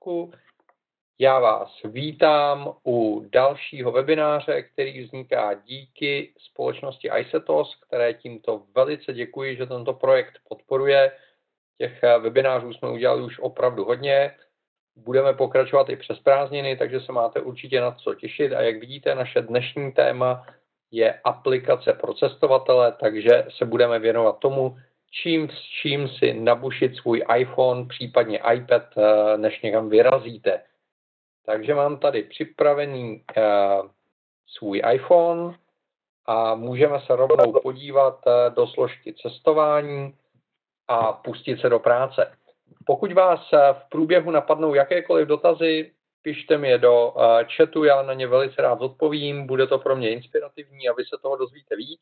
pořádku. 0.00 0.32
Já 1.18 1.38
vás 1.38 1.80
vítám 1.84 2.74
u 2.86 3.26
dalšího 3.32 3.92
webináře, 3.92 4.62
který 4.62 5.04
vzniká 5.04 5.54
díky 5.54 6.34
společnosti 6.38 7.10
ICETOS, 7.18 7.76
které 7.86 8.14
tímto 8.14 8.62
velice 8.74 9.12
děkuji, 9.12 9.56
že 9.56 9.66
tento 9.66 9.92
projekt 9.92 10.34
podporuje. 10.48 11.12
Těch 11.78 12.02
webinářů 12.02 12.72
jsme 12.72 12.90
udělali 12.90 13.22
už 13.22 13.38
opravdu 13.38 13.84
hodně. 13.84 14.36
Budeme 14.96 15.34
pokračovat 15.34 15.88
i 15.88 15.96
přes 15.96 16.18
prázdniny, 16.18 16.76
takže 16.76 17.00
se 17.00 17.12
máte 17.12 17.40
určitě 17.40 17.80
na 17.80 17.92
co 17.92 18.14
těšit. 18.14 18.52
A 18.52 18.62
jak 18.62 18.80
vidíte, 18.80 19.14
naše 19.14 19.42
dnešní 19.42 19.92
téma 19.92 20.46
je 20.90 21.20
aplikace 21.24 21.92
pro 21.92 22.14
cestovatele, 22.14 22.92
takže 23.00 23.46
se 23.58 23.64
budeme 23.64 23.98
věnovat 23.98 24.38
tomu, 24.38 24.76
čím 25.10 25.48
s 25.48 25.62
čím 25.82 26.08
si 26.08 26.34
nabušit 26.34 26.96
svůj 26.96 27.24
iPhone, 27.36 27.86
případně 27.88 28.40
iPad, 28.54 28.82
eh, 28.96 29.38
než 29.38 29.62
někam 29.62 29.88
vyrazíte. 29.88 30.62
Takže 31.46 31.74
mám 31.74 31.98
tady 31.98 32.22
připravený 32.22 33.24
uh, 33.36 33.88
svůj 34.46 34.82
iPhone 34.92 35.58
a 36.26 36.54
můžeme 36.54 37.00
se 37.00 37.16
rovnou 37.16 37.60
podívat 37.62 38.20
uh, 38.26 38.54
do 38.54 38.66
složky 38.66 39.14
cestování 39.14 40.14
a 40.88 41.12
pustit 41.12 41.60
se 41.60 41.68
do 41.68 41.78
práce. 41.78 42.36
Pokud 42.86 43.12
vás 43.12 43.40
v 43.52 43.88
průběhu 43.88 44.30
napadnou 44.30 44.74
jakékoliv 44.74 45.28
dotazy, 45.28 45.92
pište 46.22 46.58
mi 46.58 46.68
je 46.68 46.78
do 46.78 47.14
chatu, 47.56 47.84
já 47.84 48.02
na 48.02 48.14
ně 48.14 48.26
velice 48.26 48.62
rád 48.62 48.80
odpovím, 48.80 49.46
bude 49.46 49.66
to 49.66 49.78
pro 49.78 49.96
mě 49.96 50.10
inspirativní 50.10 50.88
a 50.88 50.92
vy 50.92 51.04
se 51.04 51.16
toho 51.22 51.36
dozvíte 51.36 51.76
víc. 51.76 52.00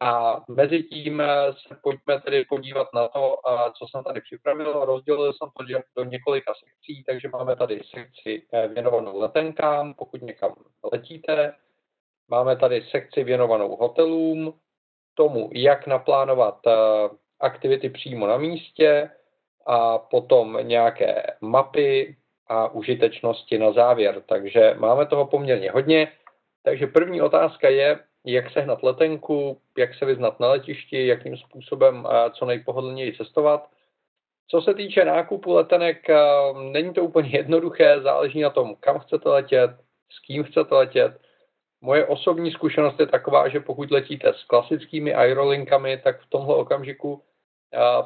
A 0.00 0.42
mezi 0.48 0.82
tím 0.82 1.20
eh, 1.20 1.52
se 1.68 1.76
pojďme 1.82 2.20
tedy 2.20 2.44
podívat 2.44 2.88
na 2.94 3.08
to, 3.08 3.36
eh, 3.48 3.72
co 3.78 3.86
jsem 3.88 4.04
tady 4.04 4.20
připravil. 4.20 4.84
Rozdělil 4.84 5.32
jsem 5.32 5.48
to 5.56 5.82
do 5.96 6.04
několika 6.04 6.52
sekcí, 6.54 7.04
takže 7.04 7.28
máme 7.28 7.56
tady 7.56 7.80
sekci 7.94 8.46
eh, 8.52 8.68
věnovanou 8.68 9.20
letenkám, 9.20 9.94
pokud 9.94 10.22
někam 10.22 10.54
letíte. 10.92 11.54
Máme 12.28 12.56
tady 12.56 12.82
sekci 12.90 13.24
věnovanou 13.24 13.76
hotelům, 13.76 14.54
tomu, 15.14 15.50
jak 15.52 15.86
naplánovat 15.86 16.58
aktivity 17.40 17.90
přímo 17.90 18.26
na 18.26 18.36
místě 18.36 19.10
a 19.66 19.98
potom 19.98 20.58
nějaké 20.62 21.22
mapy 21.40 22.16
a 22.46 22.68
užitečnosti 22.68 23.58
na 23.58 23.72
závěr. 23.72 24.22
Takže 24.28 24.74
máme 24.78 25.06
toho 25.06 25.26
poměrně 25.26 25.70
hodně. 25.70 26.12
Takže 26.62 26.86
první 26.86 27.22
otázka 27.22 27.68
je, 27.68 27.98
jak 28.32 28.50
sehnat 28.50 28.82
letenku, 28.82 29.60
jak 29.78 29.94
se 29.94 30.04
vyznat 30.04 30.40
na 30.40 30.48
letišti, 30.48 31.06
jakým 31.06 31.36
způsobem 31.36 32.06
co 32.32 32.44
nejpohodlněji 32.46 33.16
cestovat. 33.16 33.68
Co 34.50 34.60
se 34.60 34.74
týče 34.74 35.04
nákupu 35.04 35.52
letenek, 35.52 36.06
není 36.72 36.94
to 36.94 37.04
úplně 37.04 37.28
jednoduché, 37.28 38.00
záleží 38.00 38.40
na 38.40 38.50
tom, 38.50 38.76
kam 38.80 38.98
chcete 38.98 39.28
letět, 39.28 39.70
s 40.12 40.20
kým 40.26 40.44
chcete 40.44 40.74
letět. 40.74 41.20
Moje 41.80 42.06
osobní 42.06 42.50
zkušenost 42.50 43.00
je 43.00 43.06
taková, 43.06 43.48
že 43.48 43.60
pokud 43.60 43.90
letíte 43.90 44.34
s 44.34 44.44
klasickými 44.44 45.14
aerolinkami, 45.14 46.00
tak 46.04 46.20
v 46.20 46.30
tomhle 46.30 46.54
okamžiku 46.54 47.22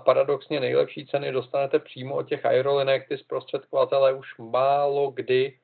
paradoxně 0.05 0.61
nejlepší 0.61 1.07
ceny 1.07 1.33
dostanete 1.33 1.79
přímo 1.79 2.15
od 2.15 2.29
těch 2.29 2.47
aerolinek, 2.47 3.09
ty 3.09 3.19
zprostředkovatele 3.19 4.13
už 4.13 4.39
málo 4.39 5.11
kdy 5.11 5.59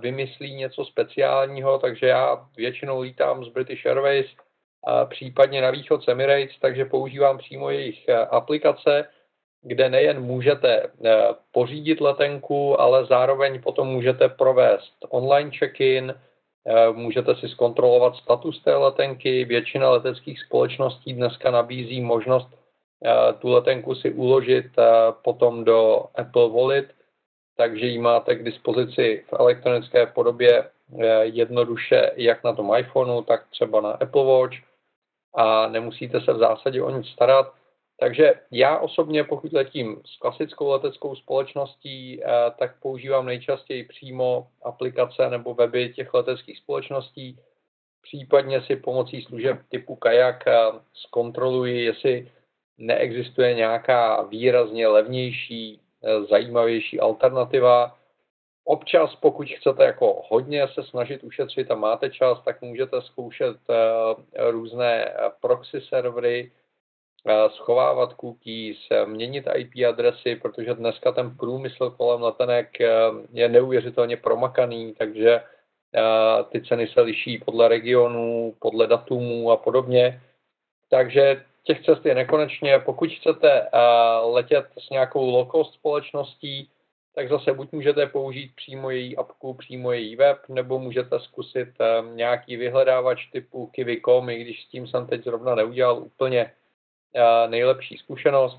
vymyslí 0.00 0.54
něco 0.54 0.84
speciálního, 0.84 1.78
takže 1.78 2.06
já 2.06 2.46
většinou 2.56 3.00
lítám 3.00 3.44
z 3.44 3.48
British 3.48 3.86
Airways, 3.86 4.26
případně 5.08 5.60
na 5.62 5.70
východ 5.70 6.08
Emirates, 6.08 6.58
takže 6.60 6.84
používám 6.84 7.38
přímo 7.38 7.70
jejich 7.70 8.08
eh, 8.08 8.16
aplikace, 8.16 9.08
kde 9.62 9.88
nejen 9.88 10.20
můžete 10.20 10.82
eh, 10.82 11.12
pořídit 11.52 12.00
letenku, 12.00 12.80
ale 12.80 13.06
zároveň 13.06 13.62
potom 13.62 13.88
můžete 13.88 14.28
provést 14.28 14.94
online 15.08 15.50
check-in, 15.58 16.14
můžete 16.92 17.34
si 17.34 17.48
zkontrolovat 17.48 18.16
status 18.16 18.62
té 18.62 18.74
letenky. 18.74 19.44
Většina 19.44 19.90
leteckých 19.90 20.40
společností 20.40 21.12
dneska 21.12 21.50
nabízí 21.50 22.00
možnost 22.00 22.48
tu 23.38 23.48
letenku 23.48 23.94
si 23.94 24.10
uložit 24.10 24.66
potom 25.24 25.64
do 25.64 26.04
Apple 26.14 26.48
Wallet, 26.48 26.94
takže 27.56 27.86
ji 27.86 27.98
máte 27.98 28.34
k 28.34 28.44
dispozici 28.44 29.24
v 29.28 29.32
elektronické 29.32 30.06
podobě 30.06 30.64
eh, 30.64 31.24
jednoduše 31.24 32.12
jak 32.16 32.44
na 32.44 32.52
tom 32.52 32.72
iPhoneu, 32.78 33.22
tak 33.22 33.48
třeba 33.50 33.80
na 33.80 33.90
Apple 33.90 34.24
Watch 34.24 34.56
a 35.34 35.68
nemusíte 35.68 36.20
se 36.20 36.32
v 36.32 36.38
zásadě 36.38 36.82
o 36.82 36.90
nic 36.90 37.06
starat. 37.06 37.54
Takže 38.00 38.34
já 38.50 38.78
osobně, 38.78 39.24
pokud 39.24 39.52
letím 39.52 40.02
s 40.06 40.18
klasickou 40.18 40.70
leteckou 40.70 41.14
společností, 41.14 42.22
eh, 42.22 42.26
tak 42.58 42.80
používám 42.80 43.26
nejčastěji 43.26 43.84
přímo 43.84 44.46
aplikace 44.62 45.30
nebo 45.30 45.54
weby 45.54 45.92
těch 45.92 46.14
leteckých 46.14 46.58
společností. 46.58 47.38
Případně 48.02 48.62
si 48.62 48.76
pomocí 48.76 49.22
služeb 49.22 49.58
typu 49.68 49.96
Kajak 49.96 50.46
eh, 50.46 50.54
zkontroluji, 50.94 51.84
jestli 51.84 52.30
neexistuje 52.78 53.54
nějaká 53.54 54.22
výrazně 54.22 54.88
levnější 54.88 55.80
zajímavější 56.30 57.00
alternativa. 57.00 57.96
Občas, 58.64 59.14
pokud 59.14 59.48
chcete 59.48 59.84
jako 59.84 60.22
hodně 60.28 60.68
se 60.68 60.82
snažit 60.82 61.24
ušetřit 61.24 61.70
a 61.70 61.74
máte 61.74 62.10
čas, 62.10 62.38
tak 62.44 62.62
můžete 62.62 63.02
zkoušet 63.02 63.56
eh, 63.70 64.50
různé 64.50 65.04
eh, 65.04 65.30
proxy 65.40 65.80
servery, 65.80 66.52
schovávat 67.48 68.14
cookies, 68.20 68.78
měnit 69.06 69.44
IP 69.54 69.70
adresy, 69.88 70.36
protože 70.36 70.74
dneska 70.74 71.12
ten 71.12 71.36
průmysl 71.36 71.90
kolem 71.90 72.22
letenek 72.22 72.78
je 73.32 73.48
neuvěřitelně 73.48 74.16
promakaný, 74.16 74.94
takže 74.98 75.42
ty 76.48 76.62
ceny 76.62 76.88
se 76.88 77.00
liší 77.00 77.38
podle 77.38 77.68
regionů, 77.68 78.54
podle 78.58 78.86
datumů 78.86 79.50
a 79.50 79.56
podobně. 79.56 80.22
Takže 80.90 81.44
těch 81.62 81.84
cest 81.84 82.06
je 82.06 82.14
nekonečně. 82.14 82.78
Pokud 82.78 83.10
chcete 83.10 83.62
uh, 83.62 84.34
letět 84.34 84.66
s 84.78 84.90
nějakou 84.90 85.30
low-cost 85.30 85.72
společností, 85.72 86.70
tak 87.14 87.28
zase 87.28 87.52
buď 87.52 87.72
můžete 87.72 88.06
použít 88.06 88.52
přímo 88.56 88.90
její 88.90 89.16
apku, 89.16 89.54
přímo 89.54 89.92
její 89.92 90.16
web, 90.16 90.38
nebo 90.48 90.78
můžete 90.78 91.20
zkusit 91.20 91.68
um, 91.80 92.16
nějaký 92.16 92.56
vyhledávač 92.56 93.26
typu 93.26 93.66
Kiwi.com, 93.66 94.30
i 94.30 94.44
když 94.44 94.64
s 94.64 94.68
tím 94.68 94.86
jsem 94.86 95.06
teď 95.06 95.24
zrovna 95.24 95.54
neudělal 95.54 95.98
úplně 95.98 96.52
uh, 97.14 97.50
nejlepší 97.50 97.96
zkušenost. 97.96 98.58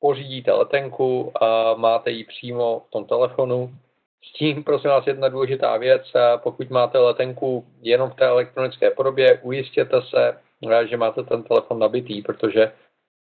Pořídíte 0.00 0.52
letenku 0.52 1.32
a 1.42 1.74
máte 1.74 2.10
ji 2.10 2.24
přímo 2.24 2.82
v 2.88 2.90
tom 2.90 3.04
telefonu. 3.04 3.74
S 4.24 4.32
tím, 4.32 4.64
prosím 4.64 4.90
vás, 4.90 5.06
jedna 5.06 5.28
důležitá 5.28 5.76
věc, 5.76 6.12
pokud 6.36 6.70
máte 6.70 6.98
letenku 6.98 7.66
jenom 7.82 8.10
v 8.10 8.14
té 8.14 8.26
elektronické 8.26 8.90
podobě, 8.90 9.40
ujistěte 9.42 10.02
se, 10.02 10.38
že 10.86 10.96
máte 10.96 11.22
ten 11.22 11.42
telefon 11.42 11.78
nabitý, 11.78 12.22
protože 12.22 12.72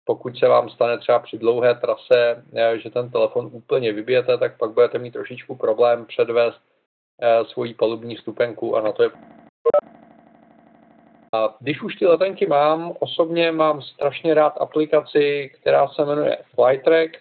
pokud 0.04 0.38
se 0.38 0.48
vám 0.48 0.70
stane 0.70 0.98
třeba 0.98 1.18
při 1.18 1.38
dlouhé 1.38 1.74
trase, 1.74 2.44
eh, 2.54 2.78
že 2.78 2.90
ten 2.90 3.10
telefon 3.10 3.50
úplně 3.52 3.92
vybijete, 3.92 4.38
tak 4.38 4.58
pak 4.58 4.70
budete 4.70 4.98
mít 4.98 5.10
trošičku 5.10 5.56
problém 5.56 6.06
předvést 6.06 6.60
eh, 7.22 7.44
svoji 7.44 7.74
palubní 7.74 8.16
stupenku 8.16 8.76
a 8.76 8.80
na 8.80 8.92
to 8.92 9.02
je 9.02 9.10
a 11.32 11.56
když 11.60 11.82
už 11.82 11.96
ty 11.96 12.06
letenky 12.06 12.46
mám, 12.46 12.92
osobně 13.00 13.52
mám 13.52 13.82
strašně 13.82 14.34
rád 14.34 14.60
aplikaci, 14.60 15.50
která 15.60 15.88
se 15.88 16.04
jmenuje 16.04 16.38
Flytrack, 16.54 17.16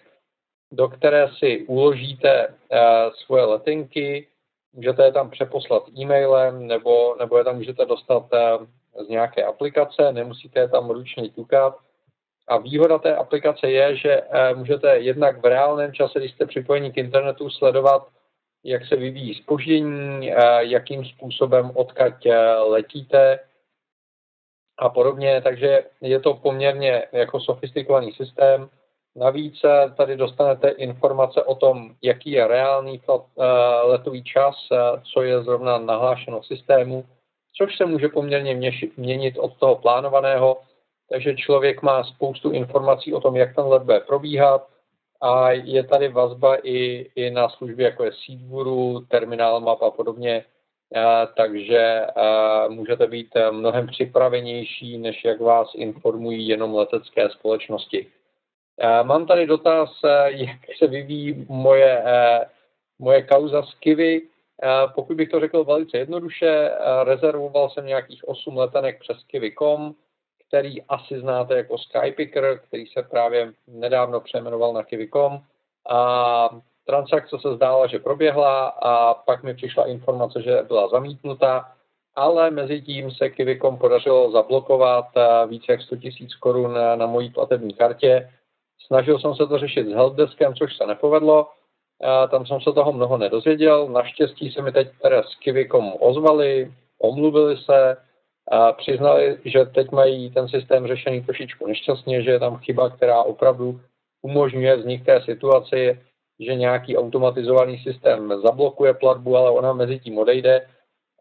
do 0.72 0.88
které 0.88 1.28
si 1.38 1.66
uložíte 1.66 2.48
uh, 2.48 2.78
svoje 3.14 3.44
letenky, 3.44 4.28
můžete 4.72 5.04
je 5.04 5.12
tam 5.12 5.30
přeposlat 5.30 5.82
e-mailem, 5.98 6.66
nebo, 6.66 7.16
nebo 7.18 7.38
je 7.38 7.44
tam 7.44 7.56
můžete 7.56 7.84
dostat 7.84 8.26
z 9.04 9.08
nějaké 9.08 9.44
aplikace, 9.44 10.12
nemusíte 10.12 10.60
je 10.60 10.68
tam 10.68 10.90
ručně 10.90 11.28
ťukat. 11.28 11.76
A 12.48 12.56
výhoda 12.58 12.98
té 12.98 13.16
aplikace 13.16 13.70
je, 13.70 13.96
že 13.96 14.22
eh, 14.30 14.54
můžete 14.54 14.98
jednak 14.98 15.42
v 15.42 15.44
reálném 15.44 15.92
čase, 15.92 16.18
když 16.18 16.32
jste 16.32 16.46
připojeni 16.46 16.92
k 16.92 16.96
internetu, 16.96 17.50
sledovat, 17.50 18.06
jak 18.64 18.86
se 18.86 18.96
vyvíjí 18.96 19.34
spoždění, 19.34 20.32
eh, 20.32 20.64
jakým 20.64 21.04
způsobem 21.04 21.70
odkaď 21.74 22.26
eh, 22.26 22.56
letíte 22.56 23.38
a 24.78 24.88
podobně. 24.88 25.40
Takže 25.40 25.84
je 26.00 26.20
to 26.20 26.34
poměrně 26.34 27.06
jako 27.12 27.40
sofistikovaný 27.40 28.12
systém. 28.12 28.68
Navíc 29.16 29.54
tady 29.96 30.16
dostanete 30.16 30.68
informace 30.68 31.42
o 31.42 31.54
tom, 31.54 31.94
jaký 32.02 32.30
je 32.30 32.46
reálný 32.46 33.00
letový 33.82 34.24
čas, 34.24 34.54
co 35.12 35.22
je 35.22 35.42
zrovna 35.42 35.78
nahlášeno 35.78 36.40
v 36.40 36.46
systému, 36.46 37.04
což 37.58 37.76
se 37.76 37.86
může 37.86 38.08
poměrně 38.08 38.72
měnit 38.96 39.38
od 39.38 39.56
toho 39.56 39.76
plánovaného, 39.76 40.60
takže 41.10 41.36
člověk 41.36 41.82
má 41.82 42.04
spoustu 42.04 42.50
informací 42.50 43.14
o 43.14 43.20
tom, 43.20 43.36
jak 43.36 43.54
ten 43.54 43.64
let 43.64 43.82
bude 43.82 44.00
probíhat. 44.00 44.66
A 45.20 45.50
je 45.50 45.84
tady 45.84 46.08
vazba 46.08 46.56
i, 46.56 47.06
i 47.14 47.30
na 47.30 47.48
služby 47.48 47.82
jako 47.82 48.04
je 48.04 48.10
Seedguru, 48.12 49.00
Terminal 49.08 49.60
Map 49.60 49.82
a 49.82 49.90
podobně, 49.90 50.44
takže 51.36 52.06
můžete 52.68 53.06
být 53.06 53.28
mnohem 53.50 53.86
připravenější, 53.86 54.98
než 54.98 55.24
jak 55.24 55.40
vás 55.40 55.70
informují 55.74 56.48
jenom 56.48 56.74
letecké 56.74 57.30
společnosti. 57.30 58.06
Mám 59.02 59.26
tady 59.26 59.46
dotaz, 59.46 59.90
jak 60.26 60.58
se 60.78 60.86
vyvíjí 60.86 61.46
moje 61.48 62.04
moje 62.98 63.22
kauza 63.22 63.62
z 63.62 63.74
Kivy, 63.74 64.22
pokud 64.94 65.16
bych 65.16 65.28
to 65.28 65.40
řekl 65.40 65.64
velice 65.64 65.98
jednoduše, 65.98 66.70
rezervoval 67.04 67.70
jsem 67.70 67.86
nějakých 67.86 68.28
8 68.28 68.56
letenek 68.56 69.00
přes 69.00 69.24
Kivy.com, 69.24 69.94
který 70.48 70.82
asi 70.82 71.20
znáte 71.20 71.56
jako 71.56 71.78
Skypicker, 71.78 72.60
který 72.68 72.86
se 72.86 73.02
právě 73.02 73.52
nedávno 73.66 74.20
přejmenoval 74.20 74.72
na 74.72 74.82
Kivy.com. 74.82 75.40
A 75.88 76.50
transakce 76.84 77.36
se 77.38 77.54
zdála, 77.54 77.86
že 77.86 77.98
proběhla 77.98 78.68
a 78.68 79.14
pak 79.14 79.42
mi 79.42 79.54
přišla 79.54 79.86
informace, 79.86 80.42
že 80.42 80.62
byla 80.62 80.88
zamítnuta, 80.88 81.72
ale 82.14 82.50
mezi 82.50 82.82
tím 82.82 83.10
se 83.10 83.30
Kivy.com 83.30 83.78
podařilo 83.78 84.30
zablokovat 84.30 85.06
více 85.46 85.72
jak 85.72 85.82
100 85.82 85.94
000 85.94 86.10
korun 86.40 86.74
na 86.94 87.06
mojí 87.06 87.30
platební 87.30 87.74
kartě. 87.74 88.30
Snažil 88.86 89.18
jsem 89.18 89.34
se 89.34 89.46
to 89.46 89.58
řešit 89.58 89.86
s 89.88 89.92
helpdeskem, 89.92 90.54
což 90.54 90.76
se 90.76 90.86
nepovedlo. 90.86 91.48
Tam 92.30 92.46
jsem 92.46 92.60
se 92.60 92.72
toho 92.72 92.92
mnoho 92.92 93.16
nedozvěděl. 93.16 93.88
Naštěstí 93.88 94.50
se 94.50 94.62
mi 94.62 94.72
teď 94.72 94.88
teda 95.02 95.22
s 95.22 95.34
Kivy.com 95.34 95.92
ozvali, 96.00 96.72
omluvili 96.98 97.56
se, 97.56 97.96
a 98.50 98.72
přiznali, 98.72 99.38
že 99.44 99.64
teď 99.64 99.90
mají 99.90 100.30
ten 100.30 100.48
systém 100.48 100.86
řešený 100.86 101.22
trošičku 101.22 101.66
nešťastně, 101.66 102.22
že 102.22 102.30
je 102.30 102.38
tam 102.40 102.56
chyba, 102.56 102.90
která 102.90 103.22
opravdu 103.22 103.80
umožňuje 104.22 104.76
vznik 104.76 105.04
té 105.04 105.22
situaci, 105.22 106.00
že 106.40 106.54
nějaký 106.54 106.96
automatizovaný 106.96 107.78
systém 107.78 108.40
zablokuje 108.42 108.94
platbu, 108.94 109.36
ale 109.36 109.50
ona 109.50 109.72
mezi 109.72 109.98
tím 109.98 110.18
odejde. 110.18 110.66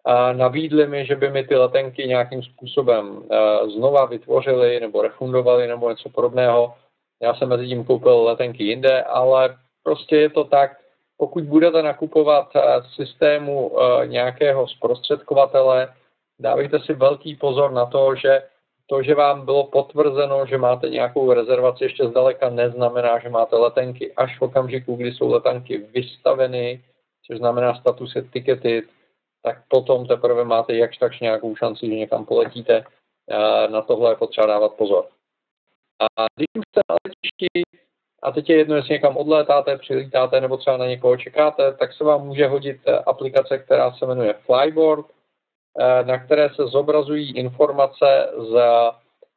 A 0.06 0.34
nabídli 0.34 0.88
mi, 0.88 1.06
že 1.06 1.16
by 1.16 1.30
mi 1.30 1.44
ty 1.44 1.56
letenky 1.56 2.08
nějakým 2.08 2.44
způsobem 2.44 3.24
znova 3.76 4.06
vytvořili 4.06 4.80
nebo 4.80 5.02
refundovali 5.02 5.68
nebo 5.68 5.90
něco 5.90 6.10
podobného. 6.10 6.74
Já 7.22 7.36
jsem 7.36 7.50
mezi 7.50 7.68
tím 7.68 7.86
koupil 7.86 8.24
letenky 8.24 8.64
jinde, 8.64 9.04
ale 9.04 9.58
prostě 9.86 10.16
je 10.18 10.30
to 10.30 10.44
tak, 10.44 10.78
pokud 11.18 11.44
budete 11.44 11.82
nakupovat 11.82 12.52
systému 12.96 13.72
nějakého 14.06 14.68
zprostředkovatele, 14.68 15.94
dávejte 16.40 16.80
si 16.80 16.94
velký 16.94 17.36
pozor 17.36 17.72
na 17.72 17.86
to, 17.86 18.16
že 18.16 18.44
to, 18.90 19.04
že 19.04 19.16
vám 19.16 19.46
bylo 19.46 19.64
potvrzeno, 19.64 20.46
že 20.46 20.58
máte 20.58 20.90
nějakou 20.90 21.34
rezervaci, 21.34 21.84
ještě 21.84 22.08
zdaleka 22.08 22.50
neznamená, 22.50 23.20
že 23.20 23.30
máte 23.30 23.56
letenky. 23.56 24.14
Až 24.14 24.40
v 24.40 24.42
okamžiku, 24.42 24.96
kdy 24.96 25.14
jsou 25.14 25.32
letenky 25.32 25.78
vystaveny, 25.78 26.84
což 27.28 27.38
znamená 27.38 27.76
status 27.76 28.16
je 28.16 28.22
ticketed, 28.22 28.86
tak 29.42 29.64
potom 29.68 30.08
teprve 30.08 30.44
máte 30.44 30.76
jakž 30.76 30.98
takž 30.98 31.20
nějakou 31.20 31.56
šanci, 31.56 31.88
že 31.88 31.96
někam 31.96 32.26
poletíte. 32.26 32.84
Na 33.70 33.82
tohle 33.82 34.12
je 34.12 34.16
potřeba 34.16 34.48
dávat 34.48 34.74
pozor. 34.74 35.06
A 36.02 36.26
když 36.36 36.48
už 36.58 36.64
jste 36.70 36.82
na 36.90 36.96
letišti, 37.06 37.62
a 38.26 38.32
teď 38.32 38.50
je 38.50 38.58
jedno, 38.58 38.76
jestli 38.76 38.94
někam 38.94 39.18
odlétáte, 39.18 39.78
přilítáte 39.78 40.42
nebo 40.42 40.58
třeba 40.58 40.78
na 40.78 40.86
někoho 40.86 41.18
čekáte, 41.18 41.74
tak 41.74 41.94
se 41.94 42.04
vám 42.04 42.26
může 42.26 42.48
hodit 42.48 42.78
aplikace, 43.06 43.58
která 43.58 43.92
se 43.92 44.06
jmenuje 44.06 44.36
Flyboard, 44.46 45.06
Eh, 45.80 46.04
na 46.04 46.20
které 46.20 46.50
se 46.50 46.68
zobrazují 46.68 47.38
informace 47.38 48.30
z 48.38 48.60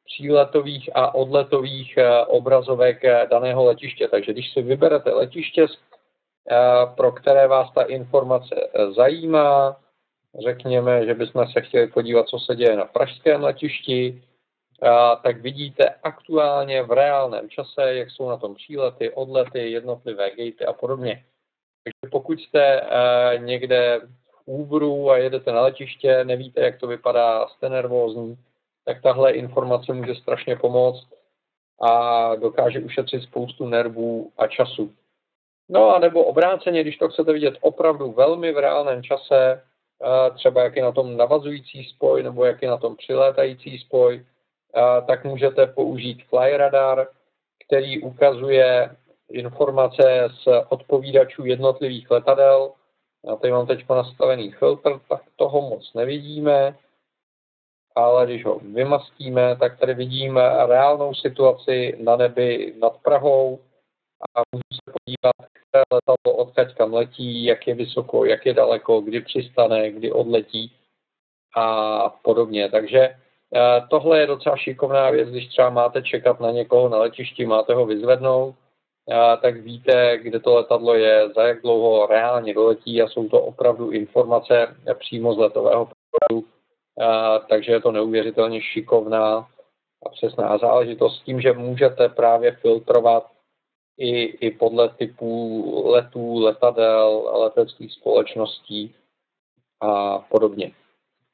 příletových 0.05 0.89
a 0.95 1.15
odletových 1.15 1.97
eh, 1.97 2.25
obrazovek 2.25 3.05
eh, 3.05 3.27
daného 3.31 3.65
letiště. 3.65 4.07
Takže 4.07 4.33
když 4.33 4.53
si 4.53 4.61
vyberete 4.61 5.11
letiště, 5.11 5.65
pro 6.95 7.11
které 7.11 7.47
vás 7.47 7.73
ta 7.73 7.81
informace 7.81 8.55
zajímá, 8.95 9.77
řekněme, 10.43 11.05
že 11.05 11.13
bychom 11.13 11.47
se 11.47 11.61
chtěli 11.61 11.87
podívat, 11.87 12.27
co 12.27 12.39
se 12.39 12.55
děje 12.55 12.75
na 12.75 12.85
pražském 12.85 13.43
letišti, 13.43 14.23
tak 15.23 15.41
vidíte 15.41 15.89
aktuálně 16.03 16.83
v 16.83 16.91
reálném 16.91 17.49
čase, 17.49 17.93
jak 17.93 18.11
jsou 18.11 18.29
na 18.29 18.37
tom 18.37 18.55
přílety, 18.55 19.11
odlety, 19.11 19.71
jednotlivé 19.71 20.29
gatey 20.29 20.67
a 20.67 20.73
podobně. 20.73 21.25
Takže 21.83 22.11
pokud 22.11 22.39
jste 22.39 22.81
někde 23.37 24.01
Uberu 24.45 25.11
a 25.11 25.17
jedete 25.17 25.51
na 25.51 25.61
letiště, 25.61 26.23
nevíte, 26.23 26.61
jak 26.61 26.79
to 26.79 26.87
vypadá, 26.87 27.47
jste 27.47 27.69
nervózní, 27.69 28.37
tak 28.85 29.01
tahle 29.01 29.31
informace 29.31 29.93
může 29.93 30.15
strašně 30.15 30.55
pomoct 30.55 31.07
a 31.81 32.35
dokáže 32.35 32.79
ušetřit 32.79 33.23
spoustu 33.23 33.65
nervů 33.65 34.31
a 34.37 34.47
času. 34.47 34.93
No 35.69 35.95
a 35.95 35.99
nebo 35.99 36.23
obráceně, 36.23 36.81
když 36.81 36.97
to 36.97 37.09
chcete 37.09 37.33
vidět 37.33 37.57
opravdu 37.61 38.11
velmi 38.11 38.51
v 38.51 38.57
reálném 38.57 39.03
čase, 39.03 39.63
třeba 40.35 40.63
jak 40.63 40.75
je 40.75 40.83
na 40.83 40.91
tom 40.91 41.17
navazující 41.17 41.83
spoj 41.83 42.23
nebo 42.23 42.45
jak 42.45 42.61
je 42.61 42.69
na 42.69 42.77
tom 42.77 42.95
přilétající 42.95 43.77
spoj, 43.77 44.25
tak 45.07 45.25
můžete 45.25 45.67
použít 45.67 46.23
Flyradar, 46.23 47.07
který 47.65 48.01
ukazuje 48.01 48.95
informace 49.31 50.27
z 50.43 50.47
odpovídačů 50.69 51.45
jednotlivých 51.45 52.11
letadel. 52.11 52.71
Já 53.25 53.35
tady 53.35 53.53
mám 53.53 53.67
teď 53.67 53.89
nastavený 53.89 54.51
filtr, 54.51 54.99
tak 55.09 55.21
toho 55.35 55.61
moc 55.61 55.93
nevidíme, 55.93 56.77
ale 57.95 58.25
když 58.25 58.45
ho 58.45 58.59
vymastíme, 58.59 59.55
tak 59.55 59.79
tady 59.79 59.93
vidíme 59.93 60.41
reálnou 60.67 61.13
situaci 61.13 61.97
na 62.03 62.15
nebi 62.15 62.73
nad 62.79 62.97
Prahou. 62.97 63.59
A 64.35 64.41
můžu 64.51 64.73
se 64.73 64.91
podívat, 64.91 65.51
které 65.53 65.83
letadlo 65.93 66.45
odkaď 66.45 66.75
kam 66.75 66.93
letí, 66.93 67.43
jak 67.43 67.67
je 67.67 67.75
vysoko, 67.75 68.25
jak 68.25 68.45
je 68.45 68.53
daleko, 68.53 69.01
kdy 69.01 69.21
přistane, 69.21 69.91
kdy 69.91 70.11
odletí 70.11 70.73
a 71.55 72.09
podobně. 72.09 72.69
Takže 72.69 73.15
tohle 73.89 74.19
je 74.19 74.27
docela 74.27 74.57
šikovná 74.57 75.09
věc, 75.09 75.29
když 75.29 75.47
třeba 75.47 75.69
máte 75.69 76.01
čekat 76.01 76.39
na 76.39 76.51
někoho 76.51 76.89
na 76.89 76.97
letišti, 76.97 77.45
máte 77.45 77.73
ho 77.73 77.85
vyzvednout, 77.85 78.55
tak 79.41 79.57
víte, 79.57 80.17
kde 80.17 80.39
to 80.39 80.55
letadlo 80.55 80.93
je, 80.93 81.29
za 81.35 81.47
jak 81.47 81.61
dlouho 81.61 82.05
reálně 82.05 82.53
doletí 82.53 83.01
a 83.01 83.07
jsou 83.07 83.29
to 83.29 83.41
opravdu 83.41 83.91
informace 83.91 84.75
přímo 84.99 85.33
z 85.33 85.37
letového 85.37 85.89
provozu, 86.11 86.47
takže 87.49 87.71
je 87.71 87.81
to 87.81 87.91
neuvěřitelně 87.91 88.61
šikovná 88.61 89.47
a 90.05 90.09
přesná 90.09 90.57
záležitost 90.57 91.19
s 91.19 91.23
tím, 91.23 91.41
že 91.41 91.53
můžete 91.53 92.09
právě 92.09 92.51
filtrovat 92.51 93.31
i, 93.97 94.21
i 94.23 94.51
podle 94.51 94.89
typů 94.89 95.83
letů, 95.89 96.39
letadel, 96.39 97.31
leteckých 97.33 97.93
společností 97.93 98.95
a 99.81 100.19
podobně. 100.19 100.71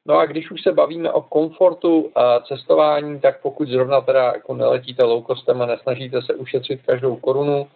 No 0.08 0.18
a 0.18 0.26
když 0.26 0.52
už 0.52 0.62
se 0.62 0.72
bavíme 0.72 1.12
o 1.12 1.22
komfortu 1.22 2.12
a 2.16 2.40
cestování, 2.40 3.20
tak 3.20 3.42
pokud 3.42 3.68
zrovna 3.68 4.02
teda 4.02 4.24
jako 4.24 4.54
neletíte 4.54 5.04
low 5.04 5.26
costem 5.26 5.62
a 5.62 5.66
nesnažíte 5.66 6.22
se 6.22 6.34
ušetřit 6.34 6.82
každou 6.82 7.16
korunu, 7.16 7.70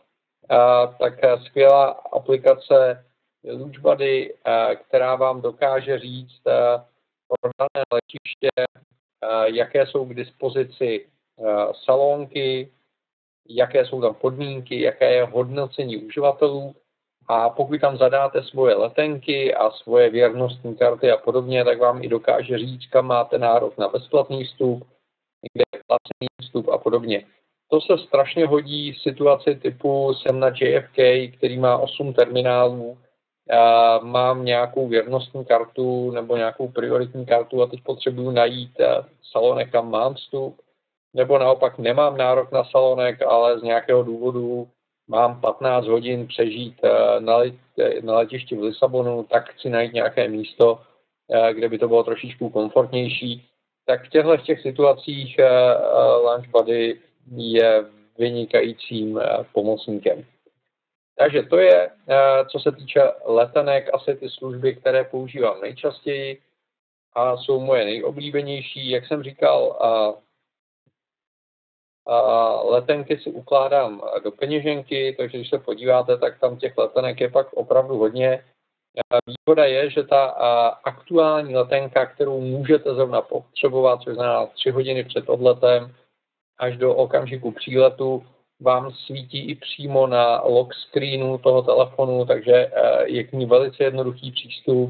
tak 0.99 1.13
skvělá 1.45 1.85
aplikace 2.11 3.05
Lučbady, 3.53 4.33
která 4.75 5.15
vám 5.15 5.41
dokáže 5.41 5.99
říct 5.99 6.41
pro 7.27 7.51
dané 7.59 7.85
letiště, 7.93 8.49
jaké 9.45 9.87
jsou 9.87 10.05
k 10.05 10.13
dispozici 10.13 11.09
salonky, 11.85 12.71
jaké 13.49 13.85
jsou 13.85 14.01
tam 14.01 14.15
podmínky, 14.15 14.81
jaké 14.81 15.13
je 15.13 15.23
hodnocení 15.23 15.97
uživatelů 15.97 16.75
a 17.29 17.49
pokud 17.49 17.81
tam 17.81 17.97
zadáte 17.97 18.43
svoje 18.43 18.75
letenky 18.75 19.55
a 19.55 19.71
svoje 19.71 20.09
věrnostní 20.09 20.75
karty 20.75 21.11
a 21.11 21.17
podobně, 21.17 21.65
tak 21.65 21.79
vám 21.79 22.03
i 22.03 22.07
dokáže 22.07 22.57
říct, 22.57 22.85
kam 22.85 23.05
máte 23.05 23.37
nárok 23.37 23.77
na 23.77 23.87
bezplatný 23.87 24.45
vstup, 24.45 24.87
kde 25.53 25.63
je 25.75 25.81
placený 25.87 26.27
vstup 26.41 26.69
a 26.69 26.77
podobně. 26.77 27.25
To 27.71 27.81
se 27.81 27.97
strašně 27.97 28.47
hodí 28.47 28.91
v 28.91 29.01
situaci 29.01 29.55
typu 29.55 30.13
jsem 30.13 30.39
na 30.39 30.47
JFK, 30.47 31.37
který 31.37 31.57
má 31.57 31.77
8 31.77 32.13
terminálů, 32.13 32.97
a 33.49 33.99
mám 33.99 34.45
nějakou 34.45 34.87
věrnostní 34.87 35.45
kartu 35.45 36.11
nebo 36.11 36.37
nějakou 36.37 36.67
prioritní 36.67 37.25
kartu 37.25 37.61
a 37.61 37.67
teď 37.67 37.83
potřebuju 37.83 38.31
najít 38.31 38.79
eh, 38.79 39.05
salonek, 39.31 39.71
kam 39.71 39.91
mám 39.91 40.13
vstup, 40.13 40.61
nebo 41.13 41.37
naopak 41.37 41.77
nemám 41.77 42.17
nárok 42.17 42.51
na 42.51 42.63
salonek, 42.63 43.21
ale 43.21 43.59
z 43.59 43.63
nějakého 43.63 44.03
důvodu 44.03 44.67
mám 45.09 45.41
15 45.41 45.87
hodin 45.87 46.27
přežít 46.27 46.79
eh, 46.83 46.89
eh, 47.79 48.01
na 48.01 48.13
letišti 48.15 48.55
v 48.55 48.61
Lisabonu, 48.63 49.23
tak 49.23 49.49
chci 49.49 49.69
najít 49.69 49.93
nějaké 49.93 50.27
místo, 50.27 50.81
eh, 51.31 51.53
kde 51.53 51.69
by 51.69 51.77
to 51.77 51.87
bylo 51.87 52.03
trošičku 52.03 52.49
komfortnější. 52.49 53.45
Tak 53.85 54.05
v 54.05 54.09
těchto 54.09 54.37
těch 54.37 54.61
situacích 54.61 55.39
Lunch 56.23 56.47
Buddy 56.47 56.99
je 57.35 57.85
vynikajícím 58.17 59.19
pomocníkem. 59.53 60.25
Takže 61.17 61.43
to 61.43 61.57
je, 61.57 61.89
co 62.51 62.59
se 62.59 62.71
týče 62.71 63.01
letenek, 63.25 63.89
asi 63.93 64.15
ty 64.15 64.29
služby, 64.29 64.75
které 64.75 65.03
používám 65.03 65.61
nejčastěji 65.61 66.41
a 67.13 67.37
jsou 67.37 67.59
moje 67.59 67.85
nejoblíbenější. 67.85 68.89
Jak 68.89 69.07
jsem 69.07 69.23
říkal, 69.23 69.79
letenky 72.69 73.17
si 73.17 73.31
ukládám 73.31 74.01
do 74.23 74.31
peněženky, 74.31 75.15
takže 75.17 75.37
když 75.37 75.49
se 75.49 75.59
podíváte, 75.59 76.17
tak 76.17 76.39
tam 76.39 76.57
těch 76.57 76.77
letenek 76.77 77.21
je 77.21 77.29
pak 77.29 77.53
opravdu 77.53 77.97
hodně. 77.97 78.43
Výhoda 79.27 79.65
je, 79.65 79.89
že 79.89 80.03
ta 80.03 80.25
aktuální 80.83 81.55
letenka, 81.55 82.05
kterou 82.05 82.41
můžete 82.41 82.93
zrovna 82.93 83.21
potřebovat, 83.21 84.01
což 84.01 84.13
znamená 84.13 84.45
3 84.45 84.69
hodiny 84.69 85.03
před 85.03 85.29
odletem 85.29 85.95
až 86.59 86.77
do 86.77 86.95
okamžiku 86.95 87.51
příletu, 87.51 88.25
vám 88.61 88.91
svítí 88.91 89.49
i 89.49 89.55
přímo 89.55 90.07
na 90.07 90.41
lock 90.41 90.73
screenu 90.73 91.37
toho 91.37 91.61
telefonu, 91.61 92.25
takže 92.25 92.71
je 93.03 93.23
k 93.23 93.31
ní 93.31 93.45
velice 93.45 93.83
jednoduchý 93.83 94.31
přístup 94.31 94.89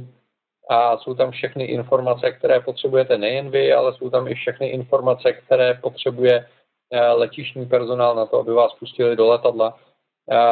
a 0.70 0.98
jsou 0.98 1.14
tam 1.16 1.32
všechny 1.32 1.64
informace, 1.64 2.32
které 2.32 2.60
potřebujete 2.60 3.18
nejen 3.18 3.50
vy, 3.50 3.74
ale 3.74 3.94
jsou 3.94 4.10
tam 4.10 4.28
i 4.28 4.36
všechny 4.36 4.68
informace, 4.68 5.34
které 5.34 5.74
potřebuje 5.74 6.46
letišní 6.92 7.66
personál 7.66 8.16
na 8.16 8.26
to, 8.26 8.40
aby 8.40 8.52
vás 8.54 8.74
pustili 8.74 9.16
do 9.16 9.28
letadla. 9.28 9.80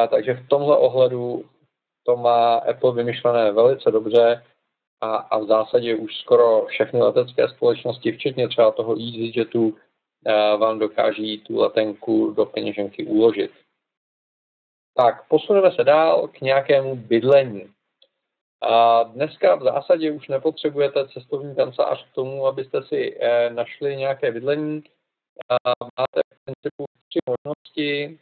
Takže 0.09 0.33
v 0.33 0.47
tomhle 0.47 0.77
ohledu 0.77 1.45
to 2.05 2.17
má 2.17 2.55
Apple 2.55 2.93
vymyšlené 2.93 3.51
velice 3.51 3.91
dobře 3.91 4.43
a, 5.01 5.15
a 5.15 5.37
v 5.39 5.47
zásadě 5.47 5.95
už 5.95 6.17
skoro 6.17 6.65
všechny 6.65 7.01
letecké 7.01 7.49
společnosti, 7.49 8.11
včetně 8.11 8.47
třeba 8.47 8.71
toho 8.71 8.91
EasyJetu, 8.91 9.77
vám 10.57 10.79
dokáží 10.79 11.39
tu 11.39 11.57
letenku 11.57 12.31
do 12.31 12.45
peněženky 12.45 13.05
uložit. 13.05 13.51
Tak, 14.93 15.27
posuneme 15.27 15.71
se 15.71 15.83
dál 15.83 16.27
k 16.27 16.41
nějakému 16.41 16.95
bydlení. 16.95 17.69
A 18.61 19.03
dneska 19.03 19.55
v 19.55 19.63
zásadě 19.63 20.11
už 20.11 20.27
nepotřebujete 20.27 21.07
cestovní 21.07 21.55
kancelář 21.55 22.11
k 22.11 22.15
tomu, 22.15 22.47
abyste 22.47 22.83
si 22.83 23.17
eh, 23.19 23.49
našli 23.49 23.95
nějaké 23.95 24.31
bydlení. 24.31 24.83
Máte 25.97 26.21
v 26.33 26.43
principu 26.45 26.85
tři 27.09 27.19
možnosti. 27.29 28.19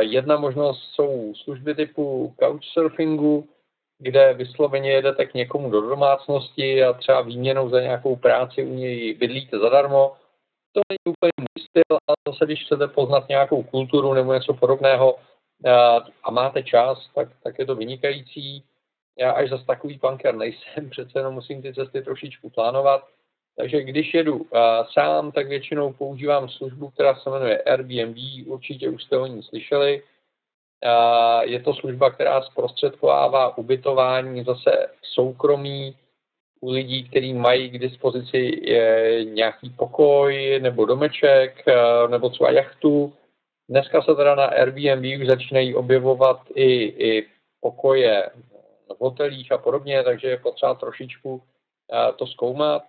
Jedna 0.00 0.36
možnost 0.36 0.82
jsou 0.92 1.34
služby 1.34 1.74
typu 1.74 2.34
couchsurfingu, 2.40 3.48
kde 3.98 4.34
vysloveně 4.34 4.90
jedete 4.90 5.26
k 5.26 5.34
někomu 5.34 5.70
do 5.70 5.80
domácnosti 5.80 6.84
a 6.84 6.92
třeba 6.92 7.20
výměnou 7.20 7.70
za 7.70 7.80
nějakou 7.80 8.16
práci 8.16 8.64
u 8.64 8.74
něj 8.74 9.14
bydlíte 9.14 9.58
zadarmo. 9.58 10.16
To 10.72 10.80
není 10.88 11.14
úplně 11.16 11.32
můj 11.38 11.66
styl, 11.68 11.98
ale 12.06 12.16
zase, 12.28 12.44
když 12.44 12.64
chcete 12.64 12.88
poznat 12.88 13.28
nějakou 13.28 13.62
kulturu 13.62 14.14
nebo 14.14 14.34
něco 14.34 14.54
podobného 14.54 15.18
a 16.24 16.30
máte 16.30 16.62
čas, 16.62 17.10
tak, 17.14 17.28
tak 17.42 17.58
je 17.58 17.66
to 17.66 17.74
vynikající. 17.74 18.64
Já 19.18 19.32
až 19.32 19.50
zase 19.50 19.64
takový 19.64 19.98
punker 19.98 20.34
nejsem, 20.34 20.90
přece 20.90 21.18
jenom 21.18 21.34
musím 21.34 21.62
ty 21.62 21.74
cesty 21.74 22.02
trošičku 22.02 22.50
plánovat. 22.50 23.08
Takže 23.56 23.82
když 23.82 24.14
jedu 24.14 24.36
uh, 24.36 24.48
sám, 24.92 25.32
tak 25.32 25.48
většinou 25.48 25.92
používám 25.92 26.48
službu, 26.48 26.90
která 26.90 27.14
se 27.14 27.30
jmenuje 27.30 27.62
Airbnb, 27.62 28.16
určitě 28.46 28.88
už 28.88 29.02
jste 29.02 29.18
o 29.18 29.26
ní 29.26 29.42
slyšeli. 29.42 30.02
Uh, 30.02 31.42
je 31.42 31.60
to 31.60 31.74
služba, 31.74 32.10
která 32.10 32.42
zprostředkovává 32.42 33.58
ubytování 33.58 34.44
zase 34.44 34.86
soukromí 35.02 35.96
u 36.60 36.70
lidí, 36.70 37.08
kteří 37.08 37.34
mají 37.34 37.70
k 37.70 37.78
dispozici 37.78 38.60
je, 38.62 39.24
nějaký 39.24 39.70
pokoj 39.70 40.60
nebo 40.62 40.84
domeček 40.84 41.64
uh, 41.66 42.10
nebo 42.10 42.30
třeba 42.30 42.50
jachtu. 42.50 43.12
Dneska 43.68 44.02
se 44.02 44.14
teda 44.14 44.34
na 44.34 44.44
Airbnb 44.44 45.20
už 45.20 45.26
začínají 45.26 45.74
objevovat 45.74 46.40
i, 46.54 46.84
i 46.84 47.26
pokoje 47.60 48.30
v 48.88 49.00
hotelích 49.00 49.52
a 49.52 49.58
podobně, 49.58 50.02
takže 50.02 50.28
je 50.28 50.38
potřeba 50.38 50.74
trošičku 50.74 51.42
to 52.16 52.26
zkoumat. 52.26 52.82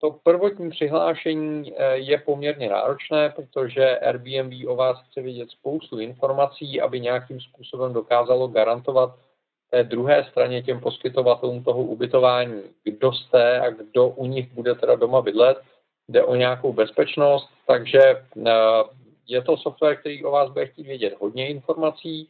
To 0.00 0.10
prvotní 0.10 0.70
přihlášení 0.70 1.72
eh, 1.76 1.96
je 1.96 2.18
poměrně 2.18 2.68
náročné, 2.68 3.30
protože 3.30 3.98
Airbnb 3.98 4.68
o 4.68 4.76
vás 4.76 5.02
chce 5.02 5.22
vědět 5.22 5.50
spoustu 5.50 5.98
informací, 5.98 6.80
aby 6.80 7.00
nějakým 7.00 7.40
způsobem 7.40 7.92
dokázalo 7.92 8.48
garantovat 8.48 9.14
té 9.70 9.84
druhé 9.84 10.24
straně 10.30 10.62
těm 10.62 10.80
poskytovatelům 10.80 11.64
toho 11.64 11.82
ubytování, 11.82 12.62
kdo 12.84 13.12
jste 13.12 13.60
a 13.60 13.70
kdo 13.70 14.08
u 14.08 14.26
nich 14.26 14.52
bude 14.52 14.74
teda 14.74 14.94
doma 14.94 15.22
bydlet. 15.22 15.58
Jde 16.08 16.24
o 16.24 16.34
nějakou 16.34 16.72
bezpečnost, 16.72 17.48
takže 17.66 18.00
eh, 18.00 18.52
je 19.26 19.42
to 19.42 19.56
software, 19.56 19.96
který 19.96 20.24
o 20.24 20.30
vás 20.30 20.50
bude 20.50 20.66
chtít 20.66 20.86
vědět 20.86 21.14
hodně 21.20 21.48
informací. 21.48 22.28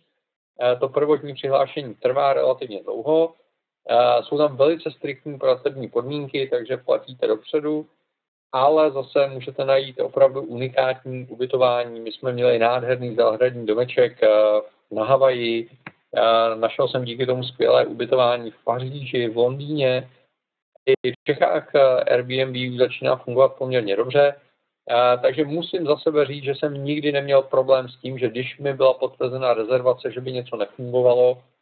Eh, 0.60 0.76
to 0.76 0.88
prvotní 0.88 1.34
přihlášení 1.34 1.94
trvá 1.94 2.32
relativně 2.32 2.82
dlouho, 2.82 3.34
jsou 4.20 4.38
tam 4.38 4.56
velice 4.56 4.90
striktní 4.90 5.38
pracovní 5.38 5.88
podmínky, 5.88 6.48
takže 6.48 6.76
platíte 6.76 7.26
dopředu, 7.26 7.86
ale 8.52 8.90
zase 8.90 9.26
můžete 9.26 9.64
najít 9.64 10.00
opravdu 10.00 10.42
unikátní 10.42 11.26
ubytování. 11.26 12.00
My 12.00 12.12
jsme 12.12 12.32
měli 12.32 12.58
nádherný 12.58 13.14
zahradní 13.14 13.66
domeček 13.66 14.22
eh, 14.22 14.28
na 14.90 15.04
Havaji, 15.04 15.68
eh, 16.16 16.56
našel 16.56 16.88
jsem 16.88 17.04
díky 17.04 17.26
tomu 17.26 17.42
skvělé 17.42 17.86
ubytování 17.86 18.50
v 18.50 18.64
Paříži, 18.64 19.28
v 19.28 19.36
Londýně. 19.36 20.10
I 21.04 21.12
v 21.12 21.24
Čechách 21.26 21.74
eh, 21.74 21.80
Airbnb 22.04 22.78
začíná 22.78 23.16
fungovat 23.16 23.54
poměrně 23.54 23.96
dobře, 23.96 24.34
takže 25.22 25.44
musím 25.44 25.86
za 25.86 25.96
sebe 25.96 26.26
říct, 26.26 26.44
že 26.44 26.54
jsem 26.54 26.84
nikdy 26.84 27.12
neměl 27.12 27.42
problém 27.42 27.88
s 27.88 27.96
tím, 27.96 28.18
že 28.18 28.28
když 28.28 28.58
mi 28.58 28.74
byla 28.74 28.94
potvrzena 28.94 29.54
rezervace, 29.54 30.12
že 30.12 30.20
by 30.20 30.32
něco 30.32 30.56
nefungovalo, 30.56 31.38
Eh, 31.38 31.55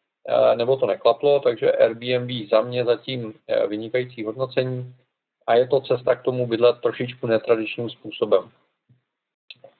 nebo 0.54 0.76
to 0.76 0.86
neklaplo, 0.86 1.40
takže 1.40 1.72
Airbnb 1.72 2.48
za 2.50 2.60
mě 2.60 2.84
zatím 2.84 3.34
eh, 3.48 3.66
vynikající 3.66 4.24
hodnocení 4.24 4.94
a 5.46 5.54
je 5.54 5.68
to 5.68 5.80
cesta 5.80 6.14
k 6.14 6.22
tomu 6.22 6.46
bydlet 6.46 6.80
trošičku 6.80 7.26
netradičním 7.26 7.90
způsobem. 7.90 8.50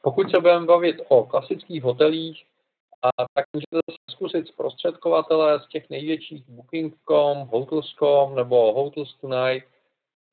Pokud 0.03 0.31
se 0.31 0.41
budeme 0.41 0.67
bavit 0.67 0.97
o 1.09 1.25
klasických 1.25 1.83
hotelích, 1.83 2.45
a 3.05 3.25
tak 3.35 3.45
můžete 3.53 3.79
zkusit 4.11 4.49
zprostředkovatele 4.49 5.61
z 5.61 5.69
těch 5.69 5.91
největších 5.91 6.45
Booking.com, 6.49 7.39
Hotels.com 7.39 8.35
nebo 8.35 8.73
Hotels 8.73 9.15
Tonight. 9.21 9.67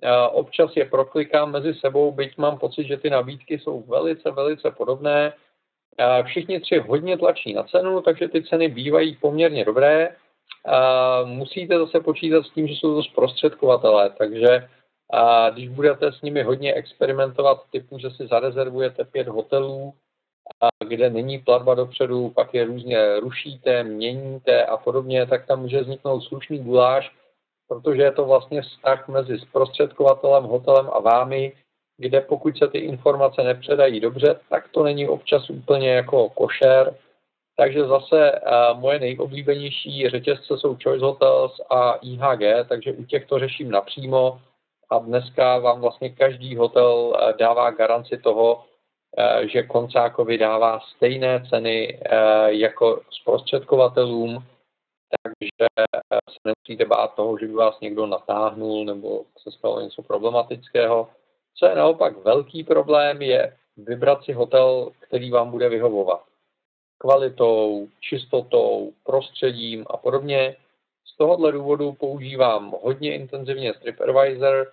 Eh, 0.03 0.27
občas 0.27 0.75
je 0.75 0.85
proklikám 0.85 1.51
mezi 1.51 1.73
sebou, 1.73 2.11
byť 2.11 2.37
mám 2.37 2.57
pocit, 2.57 2.83
že 2.83 2.97
ty 2.97 3.09
nabídky 3.09 3.59
jsou 3.59 3.81
velice, 3.81 4.31
velice 4.31 4.71
podobné. 4.71 5.33
Všichni 6.23 6.59
tři 6.59 6.77
hodně 6.77 7.17
tlačí 7.17 7.53
na 7.53 7.63
cenu, 7.63 8.01
takže 8.01 8.27
ty 8.27 8.43
ceny 8.43 8.67
bývají 8.67 9.15
poměrně 9.15 9.65
dobré. 9.65 10.15
Musíte 11.25 11.79
zase 11.79 11.99
počítat 11.99 12.45
s 12.45 12.49
tím, 12.49 12.67
že 12.67 12.73
jsou 12.73 12.95
to 12.95 13.03
zprostředkovatelé, 13.03 14.09
takže 14.09 14.69
když 15.53 15.69
budete 15.69 16.11
s 16.11 16.21
nimi 16.21 16.43
hodně 16.43 16.73
experimentovat 16.73 17.63
typu, 17.71 17.97
že 17.97 18.09
si 18.09 18.27
zarezervujete 18.27 19.05
pět 19.05 19.27
hotelů, 19.27 19.93
kde 20.87 21.09
není 21.09 21.39
platba 21.39 21.75
dopředu, 21.75 22.29
pak 22.29 22.53
je 22.53 22.65
různě 22.65 23.19
rušíte, 23.19 23.83
měníte 23.83 24.65
a 24.65 24.77
podobně, 24.77 25.25
tak 25.25 25.45
tam 25.45 25.61
může 25.61 25.81
vzniknout 25.81 26.21
slušný 26.21 26.59
guláš, 26.59 27.11
protože 27.67 28.01
je 28.01 28.11
to 28.11 28.25
vlastně 28.25 28.61
vztah 28.61 29.07
mezi 29.07 29.39
zprostředkovatelem, 29.39 30.43
hotelem 30.43 30.89
a 30.93 30.99
vámi, 30.99 31.53
kde 32.01 32.21
pokud 32.21 32.57
se 32.57 32.67
ty 32.67 32.77
informace 32.77 33.43
nepředají 33.43 33.99
dobře, 33.99 34.39
tak 34.49 34.67
to 34.71 34.83
není 34.83 35.07
občas 35.07 35.49
úplně 35.49 35.89
jako 35.89 36.29
košer. 36.29 36.95
Takže 37.55 37.85
zase 37.85 38.31
uh, 38.31 38.79
moje 38.79 38.99
nejoblíbenější 38.99 40.09
řetězce 40.09 40.57
jsou 40.57 40.77
Choice 40.83 41.05
Hotels 41.05 41.61
a 41.69 41.93
IHG, 41.93 42.67
takže 42.69 42.91
u 42.91 43.03
těchto 43.03 43.39
řeším 43.39 43.71
napřímo 43.71 44.41
a 44.89 44.99
dneska 44.99 45.57
vám 45.57 45.81
vlastně 45.81 46.09
každý 46.09 46.55
hotel 46.55 46.93
uh, 46.93 47.37
dává 47.39 47.71
garanci 47.71 48.17
toho, 48.17 48.55
uh, 48.55 49.47
že 49.47 49.63
koncákovi 49.63 50.37
dává 50.37 50.79
stejné 50.79 51.43
ceny 51.49 51.99
jako 52.47 53.01
zprostředkovatelům, 53.11 54.43
takže 55.23 55.85
se 56.29 56.39
nemusíte 56.45 56.85
bát 56.85 57.15
toho, 57.15 57.37
že 57.37 57.47
by 57.47 57.53
vás 57.53 57.79
někdo 57.79 58.07
natáhnul 58.07 58.85
nebo 58.85 59.23
se 59.37 59.51
stalo 59.51 59.81
něco 59.81 60.01
problematického. 60.01 61.09
Co 61.55 61.65
je 61.65 61.75
naopak 61.75 62.17
velký 62.17 62.63
problém, 62.63 63.21
je 63.21 63.57
vybrat 63.77 64.23
si 64.23 64.33
hotel, 64.33 64.91
který 64.99 65.31
vám 65.31 65.51
bude 65.51 65.69
vyhovovat. 65.69 66.23
Kvalitou, 66.97 67.87
čistotou, 67.99 68.91
prostředím 69.03 69.85
a 69.89 69.97
podobně. 69.97 70.55
Z 71.05 71.17
tohohle 71.17 71.51
důvodu 71.51 71.93
používám 71.93 72.75
hodně 72.81 73.15
intenzivně 73.15 73.73
TripAdvisor, 73.73 74.71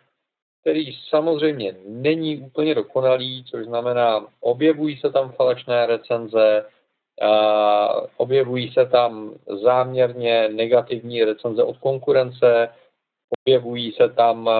který 0.60 0.92
samozřejmě 1.08 1.76
není 1.86 2.38
úplně 2.38 2.74
dokonalý, 2.74 3.44
což 3.44 3.64
znamená, 3.64 4.26
objevují 4.40 4.96
se 4.96 5.12
tam 5.12 5.32
falešné 5.32 5.86
recenze, 5.86 6.64
objevují 8.16 8.72
se 8.72 8.86
tam 8.86 9.34
záměrně 9.62 10.48
negativní 10.48 11.24
recenze 11.24 11.62
od 11.62 11.78
konkurence, 11.78 12.68
objevují 13.40 13.92
se 13.92 14.08
tam 14.08 14.50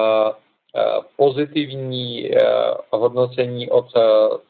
pozitivní 1.16 2.36
eh, 2.36 2.40
hodnocení 2.90 3.70
od 3.70 3.86
eh, 3.96 4.00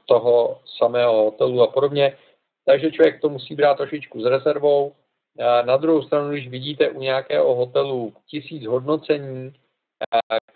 toho 0.07 0.59
samého 0.79 1.25
hotelu 1.25 1.63
a 1.63 1.67
podobně. 1.67 2.17
Takže 2.65 2.91
člověk 2.91 3.21
to 3.21 3.29
musí 3.29 3.55
brát 3.55 3.75
trošičku 3.75 4.21
s 4.21 4.25
rezervou. 4.25 4.93
Na 5.65 5.77
druhou 5.77 6.03
stranu, 6.03 6.31
když 6.31 6.49
vidíte 6.49 6.91
u 6.91 7.01
nějakého 7.01 7.55
hotelu 7.55 8.13
tisíc 8.27 8.67
hodnocení, 8.67 9.53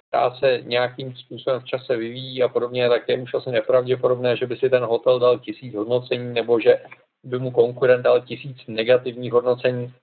která 0.08 0.34
se 0.34 0.60
nějakým 0.62 1.16
způsobem 1.16 1.60
v 1.60 1.64
čase 1.64 1.96
vyvíjí 1.96 2.42
a 2.42 2.48
podobně, 2.48 2.88
tak 2.88 3.08
je 3.08 3.22
už 3.22 3.34
asi 3.34 3.50
nepravděpodobné, 3.50 4.36
že 4.36 4.46
by 4.46 4.56
si 4.56 4.70
ten 4.70 4.82
hotel 4.84 5.18
dal 5.18 5.38
tisíc 5.38 5.74
hodnocení 5.74 6.34
nebo 6.34 6.60
že 6.60 6.82
by 7.24 7.38
mu 7.38 7.50
konkurent 7.50 8.02
dal 8.02 8.20
tisíc 8.20 8.56
negativních 8.68 9.32
hodnocení. 9.32 9.94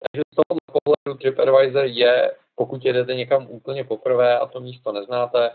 Takže 0.00 0.22
z 0.32 0.36
tohoto 0.36 0.78
pohledu 0.82 1.18
TripAdvisor 1.18 1.84
je 1.84 2.30
pokud 2.58 2.84
jedete 2.84 3.14
někam 3.14 3.46
úplně 3.50 3.84
poprvé 3.84 4.38
a 4.38 4.46
to 4.46 4.60
místo 4.60 4.92
neznáte, 4.92 5.50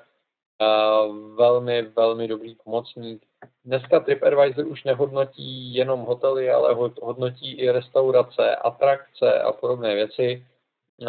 velmi, 1.36 1.82
velmi 1.82 2.28
dobrý 2.28 2.56
pomocník. 2.56 3.26
Dneska 3.66 4.00
TripAdvisor 4.00 4.68
už 4.68 4.84
nehodnotí 4.84 5.74
jenom 5.74 6.00
hotely, 6.00 6.52
ale 6.52 6.74
hodnotí 7.02 7.54
i 7.54 7.72
restaurace, 7.72 8.56
atrakce 8.56 9.42
a 9.42 9.52
podobné 9.52 9.96
věci. 9.96 10.46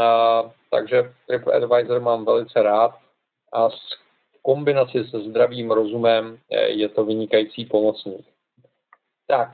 A, 0.01 0.43
takže 0.71 1.13
TripAdvisor 1.27 2.01
mám 2.01 2.25
velice 2.25 2.63
rád 2.63 2.99
a 3.53 3.71
s 3.71 3.79
kombinaci 4.43 5.05
se 5.05 5.21
zdravým 5.21 5.71
rozumem 5.71 6.39
je 6.67 6.89
to 6.89 7.05
vynikající 7.05 7.65
pomocník. 7.65 8.27
Tak, 9.27 9.51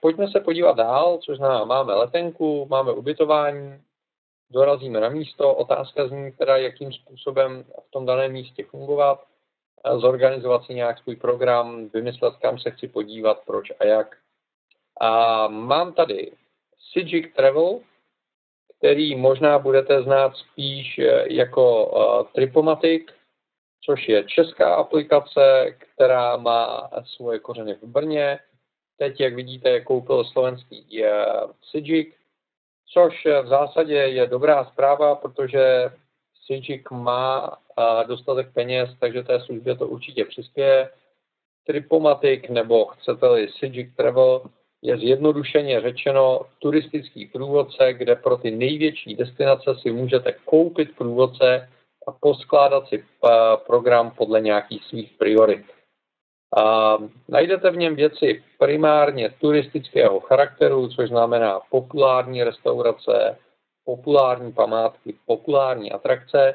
pojďme 0.00 0.28
se 0.28 0.40
podívat 0.40 0.76
dál, 0.76 1.18
což 1.18 1.36
znamená, 1.36 1.64
máme 1.64 1.94
letenku, 1.94 2.66
máme 2.70 2.92
ubytování, 2.92 3.80
dorazíme 4.50 5.00
na 5.00 5.08
místo, 5.08 5.54
otázka 5.54 6.08
zní 6.08 6.32
teda, 6.32 6.56
jakým 6.56 6.92
způsobem 6.92 7.64
v 7.88 7.90
tom 7.90 8.06
daném 8.06 8.32
místě 8.32 8.64
fungovat, 8.64 9.24
zorganizovat 9.98 10.64
si 10.64 10.74
nějak 10.74 10.98
svůj 10.98 11.16
program, 11.16 11.88
vymyslet, 11.88 12.36
kam 12.36 12.58
se 12.58 12.70
chci 12.70 12.88
podívat, 12.88 13.42
proč 13.46 13.72
a 13.80 13.84
jak. 13.84 14.16
A 15.00 15.48
mám 15.48 15.92
tady 15.92 16.32
Sigic 16.92 17.34
Travel, 17.36 17.80
který 18.78 19.16
možná 19.16 19.58
budete 19.58 20.02
znát 20.02 20.36
spíš 20.36 20.98
eh, 20.98 21.32
jako 21.32 21.86
uh, 21.86 22.26
Tripomatic, 22.32 23.06
což 23.84 24.08
je 24.08 24.24
česká 24.24 24.74
aplikace, 24.74 25.76
která 25.78 26.36
má 26.36 26.90
svoje 27.04 27.38
kořeny 27.38 27.74
v 27.74 27.82
Brně. 27.82 28.38
Teď, 28.96 29.20
jak 29.20 29.34
vidíte, 29.34 29.80
koupil 29.80 30.24
slovenský 30.24 31.02
uh, 31.02 31.50
což 32.92 33.26
v 33.42 33.46
zásadě 33.46 33.94
je 33.94 34.26
dobrá 34.26 34.64
zpráva, 34.64 35.14
protože 35.14 35.90
Sigic 36.46 36.82
má 36.90 37.56
dostatek 38.06 38.52
peněz, 38.54 38.90
takže 39.00 39.22
té 39.22 39.40
službě 39.40 39.76
to 39.76 39.88
určitě 39.88 40.24
přispěje. 40.24 40.90
Tripomatic 41.66 42.42
nebo 42.48 42.84
chcete-li 42.84 43.48
Sigic 43.48 43.94
Travel 43.96 44.42
je 44.82 44.98
zjednodušeně 44.98 45.80
řečeno 45.80 46.40
turistický 46.58 47.26
průvodce, 47.26 47.92
kde 47.92 48.16
pro 48.16 48.36
ty 48.36 48.50
největší 48.50 49.14
destinace 49.14 49.74
si 49.74 49.92
můžete 49.92 50.32
koupit 50.44 50.96
průvodce 50.96 51.68
a 52.06 52.12
poskládat 52.20 52.88
si 52.88 53.04
program 53.66 54.10
podle 54.10 54.40
nějakých 54.40 54.84
svých 54.84 55.12
priorit. 55.18 55.64
A 56.56 56.96
najdete 57.28 57.70
v 57.70 57.76
něm 57.76 57.96
věci 57.96 58.44
primárně 58.58 59.34
turistického 59.40 60.20
charakteru, 60.20 60.88
což 60.88 61.08
znamená 61.08 61.60
populární 61.70 62.44
restaurace, 62.44 63.38
populární 63.84 64.52
památky, 64.52 65.14
populární 65.26 65.92
atrakce, 65.92 66.54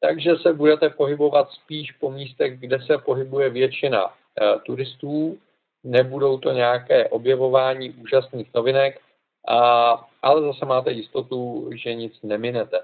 takže 0.00 0.36
se 0.36 0.52
budete 0.52 0.90
pohybovat 0.90 1.50
spíš 1.50 1.92
po 1.92 2.10
místech, 2.10 2.60
kde 2.60 2.82
se 2.82 2.98
pohybuje 2.98 3.50
většina 3.50 4.06
e, 4.06 4.58
turistů, 4.58 5.38
nebudou 5.84 6.38
to 6.38 6.52
nějaké 6.52 7.08
objevování 7.08 7.90
úžasných 7.90 8.54
novinek, 8.54 9.00
a, 9.48 9.90
ale 10.22 10.42
zase 10.42 10.66
máte 10.66 10.92
jistotu, 10.92 11.70
že 11.74 11.94
nic 11.94 12.22
neminete. 12.22 12.80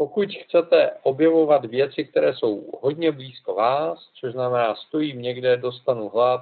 Pokud 0.00 0.28
chcete 0.44 0.90
objevovat 1.02 1.64
věci, 1.64 2.04
které 2.04 2.34
jsou 2.34 2.70
hodně 2.82 3.12
blízko 3.12 3.54
vás, 3.54 4.10
což 4.20 4.32
znamená, 4.32 4.74
stojím 4.74 5.22
někde, 5.22 5.56
dostanu 5.56 6.08
hlad, 6.08 6.40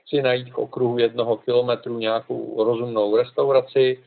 chci 0.00 0.22
najít 0.22 0.52
v 0.52 0.58
okruhu 0.58 0.98
jednoho 0.98 1.36
kilometru 1.36 1.98
nějakou 1.98 2.64
rozumnou 2.64 3.16
restauraci, 3.16 4.04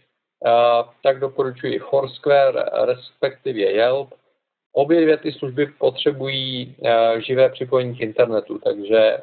tak 1.03 1.19
doporučuji 1.19 1.79
Foursquare, 1.79 2.65
respektive 2.85 3.59
Yelp. 3.59 4.13
Obě 4.73 5.01
dvě 5.01 5.17
ty 5.17 5.31
služby 5.31 5.65
potřebují 5.65 6.75
živé 7.17 7.49
připojení 7.49 7.95
k 7.95 8.01
internetu, 8.01 8.59
takže 8.59 9.17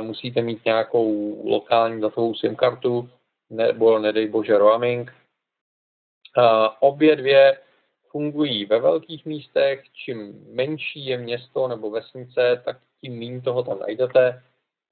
musíte 0.00 0.42
mít 0.42 0.64
nějakou 0.64 1.36
lokální 1.50 2.00
datovou 2.00 2.34
SIM 2.34 2.56
kartu 2.56 3.08
nebo 3.50 3.98
nedej 3.98 4.28
bože 4.28 4.58
roaming. 4.58 5.12
Obě 6.80 7.16
dvě 7.16 7.58
fungují 8.14 8.64
ve 8.64 8.80
velkých 8.80 9.26
místech, 9.26 9.84
čím 9.92 10.46
menší 10.54 11.06
je 11.06 11.18
město 11.18 11.68
nebo 11.68 11.90
vesnice, 11.90 12.62
tak 12.64 12.78
tím 13.00 13.18
méně 13.18 13.42
toho 13.42 13.62
tam 13.62 13.78
najdete, 13.78 14.42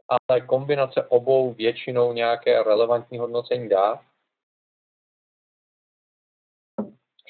ale 0.08 0.40
kombinace 0.40 1.06
obou 1.08 1.54
většinou 1.54 2.12
nějaké 2.12 2.62
relevantní 2.62 3.18
hodnocení 3.18 3.68
dá. 3.68 4.02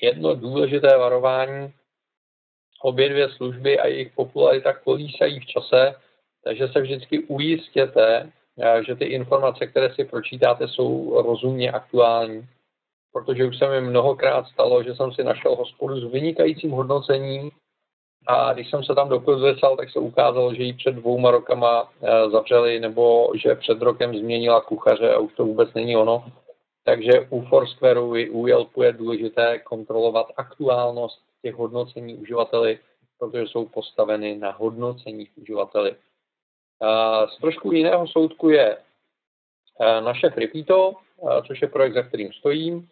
Jedno 0.02 0.34
důležité 0.34 0.98
varování, 0.98 1.72
obě 2.82 3.08
dvě 3.08 3.28
služby 3.28 3.78
a 3.78 3.86
jejich 3.86 4.12
popularita 4.12 4.72
kolísají 4.72 5.40
v 5.40 5.46
čase, 5.46 5.94
takže 6.44 6.68
se 6.68 6.80
vždycky 6.80 7.18
ujistěte, 7.18 8.32
že 8.86 8.96
ty 8.96 9.04
informace, 9.04 9.66
které 9.66 9.94
si 9.94 10.04
pročítáte, 10.04 10.68
jsou 10.68 11.22
rozumně 11.22 11.72
aktuální 11.72 12.48
protože 13.12 13.44
už 13.44 13.58
se 13.58 13.68
mi 13.68 13.80
mnohokrát 13.80 14.46
stalo, 14.46 14.82
že 14.82 14.94
jsem 14.94 15.12
si 15.12 15.24
našel 15.24 15.56
hospodu 15.56 16.00
s 16.00 16.12
vynikajícím 16.12 16.70
hodnocením 16.70 17.50
a 18.26 18.52
když 18.52 18.70
jsem 18.70 18.84
se 18.84 18.94
tam 18.94 19.08
dokozesal, 19.08 19.76
tak 19.76 19.90
se 19.90 19.98
ukázalo, 19.98 20.54
že 20.54 20.62
ji 20.62 20.72
před 20.72 20.94
dvouma 20.94 21.30
rokama 21.30 21.92
eh, 22.02 22.30
zavřeli 22.30 22.80
nebo 22.80 23.32
že 23.34 23.54
před 23.54 23.82
rokem 23.82 24.18
změnila 24.18 24.60
kuchaře 24.60 25.14
a 25.14 25.18
už 25.18 25.34
to 25.34 25.44
vůbec 25.44 25.74
není 25.74 25.96
ono. 25.96 26.24
Takže 26.84 27.12
u 27.30 27.42
Foursquareu 27.42 28.16
i 28.16 28.30
u 28.30 28.46
Yelpu 28.46 28.82
je 28.82 28.92
důležité 28.92 29.58
kontrolovat 29.58 30.26
aktuálnost 30.36 31.22
těch 31.42 31.54
hodnocení 31.54 32.14
uživateli, 32.14 32.78
protože 33.18 33.42
jsou 33.42 33.66
postaveny 33.66 34.36
na 34.36 34.50
hodnocení 34.50 35.28
uživateli. 35.36 35.96
Z 37.34 37.40
trošku 37.40 37.72
jiného 37.72 38.06
soudku 38.06 38.48
je 38.48 38.76
eh, 38.76 40.00
naše 40.00 40.30
Fripito, 40.30 40.92
eh, 40.92 41.42
což 41.46 41.62
je 41.62 41.68
projekt, 41.68 41.94
za 41.94 42.02
kterým 42.02 42.32
stojím 42.32 42.88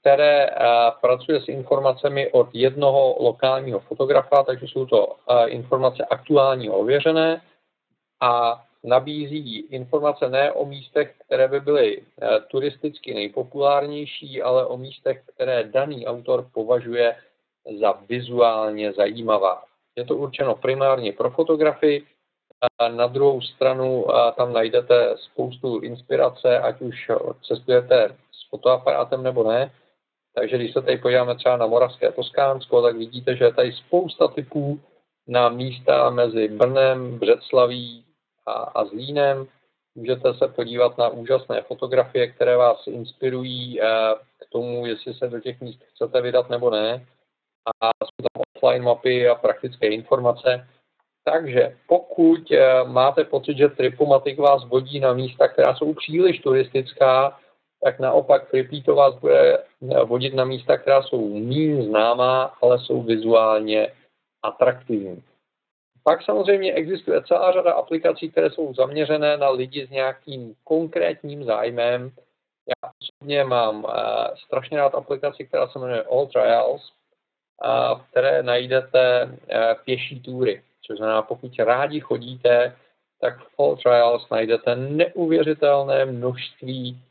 které 0.00 0.46
eh, 0.46 0.54
pracuje 1.00 1.40
s 1.40 1.48
informacemi 1.48 2.32
od 2.32 2.48
jednoho 2.52 3.16
lokálního 3.20 3.80
fotografa, 3.80 4.42
takže 4.42 4.66
jsou 4.66 4.86
to 4.86 5.16
eh, 5.30 5.48
informace 5.48 6.04
aktuálně 6.04 6.70
ověřené 6.70 7.42
a 8.20 8.62
nabízí 8.84 9.58
informace 9.58 10.28
ne 10.28 10.52
o 10.52 10.64
místech, 10.64 11.14
které 11.26 11.48
by 11.48 11.60
byly 11.60 12.02
eh, 12.02 12.40
turisticky 12.40 13.14
nejpopulárnější, 13.14 14.42
ale 14.42 14.66
o 14.66 14.76
místech, 14.76 15.22
které 15.34 15.64
daný 15.64 16.06
autor 16.06 16.46
považuje 16.54 17.16
za 17.80 17.92
vizuálně 18.08 18.92
zajímavá. 18.92 19.62
Je 19.96 20.04
to 20.04 20.16
určeno 20.16 20.54
primárně 20.54 21.12
pro 21.12 21.30
fotografy, 21.30 22.06
na 22.88 23.06
druhou 23.06 23.40
stranu 23.40 24.06
tam 24.36 24.52
najdete 24.52 25.14
spoustu 25.16 25.78
inspirace, 25.78 26.58
ať 26.58 26.80
už 26.80 27.10
cestujete 27.42 28.16
fotoaparátem 28.50 29.22
nebo 29.22 29.50
ne. 29.50 29.72
Takže 30.34 30.56
když 30.56 30.72
se 30.72 30.82
tady 30.82 30.98
podíváme 30.98 31.34
třeba 31.34 31.56
na 31.56 31.66
Moravské 31.66 32.12
Toskánsko, 32.12 32.82
tak 32.82 32.96
vidíte, 32.96 33.36
že 33.36 33.44
je 33.44 33.54
tady 33.54 33.72
spousta 33.72 34.28
typů 34.28 34.80
na 35.28 35.48
místa 35.48 36.10
mezi 36.10 36.48
Brnem, 36.48 37.18
Břeclaví 37.18 38.04
a, 38.46 38.52
a 38.52 38.84
Zlínem. 38.84 39.46
Můžete 39.94 40.34
se 40.34 40.48
podívat 40.48 40.98
na 40.98 41.08
úžasné 41.08 41.62
fotografie, 41.62 42.26
které 42.26 42.56
vás 42.56 42.86
inspirují 42.86 43.80
eh, 43.80 43.86
k 44.38 44.50
tomu, 44.50 44.86
jestli 44.86 45.14
se 45.14 45.28
do 45.28 45.40
těch 45.40 45.60
míst 45.60 45.82
chcete 45.94 46.20
vydat 46.20 46.50
nebo 46.50 46.70
ne. 46.70 47.06
A 47.82 47.90
jsou 48.04 48.28
tam 48.34 48.42
offline 48.56 48.84
mapy 48.84 49.28
a 49.28 49.34
praktické 49.34 49.88
informace. 49.88 50.68
Takže 51.24 51.76
pokud 51.86 52.52
eh, 52.52 52.84
máte 52.84 53.24
pocit, 53.24 53.56
že 53.56 53.68
Tripomatic 53.68 54.38
vás 54.38 54.64
vodí 54.64 55.00
na 55.00 55.12
místa, 55.12 55.48
která 55.48 55.74
jsou 55.74 55.94
příliš 55.94 56.40
turistická, 56.40 57.38
tak 57.84 58.00
naopak 58.00 58.52
vás 58.86 59.14
bude 59.14 59.64
vodit 60.04 60.34
na 60.34 60.44
místa, 60.44 60.78
která 60.78 61.02
jsou 61.02 61.38
méně 61.38 61.82
známá, 61.82 62.42
ale 62.62 62.78
jsou 62.78 63.02
vizuálně 63.02 63.92
atraktivní. 64.42 65.22
Pak 66.04 66.22
samozřejmě 66.22 66.72
existuje 66.72 67.22
celá 67.22 67.52
řada 67.52 67.72
aplikací, 67.72 68.30
které 68.30 68.50
jsou 68.50 68.74
zaměřené 68.74 69.36
na 69.36 69.50
lidi 69.50 69.86
s 69.86 69.90
nějakým 69.90 70.54
konkrétním 70.64 71.44
zájmem. 71.44 72.10
Já 72.68 72.90
osobně 73.02 73.44
mám 73.44 73.84
uh, 73.84 73.90
strašně 74.44 74.78
rád 74.78 74.94
aplikaci, 74.94 75.46
která 75.46 75.68
se 75.68 75.78
jmenuje 75.78 76.02
All 76.02 76.26
Trials, 76.26 76.92
uh, 77.64 78.00
v 78.00 78.10
které 78.10 78.42
najdete 78.42 79.24
uh, 79.24 79.38
pěší 79.84 80.20
túry. 80.20 80.62
Což 80.86 80.96
znamená, 80.96 81.22
pokud 81.22 81.58
rádi 81.58 82.00
chodíte, 82.00 82.76
tak 83.20 83.38
v 83.38 83.60
All 83.60 83.76
Trials 83.76 84.30
najdete 84.30 84.76
neuvěřitelné 84.76 86.04
množství 86.04 87.02
Eh, 87.02 87.09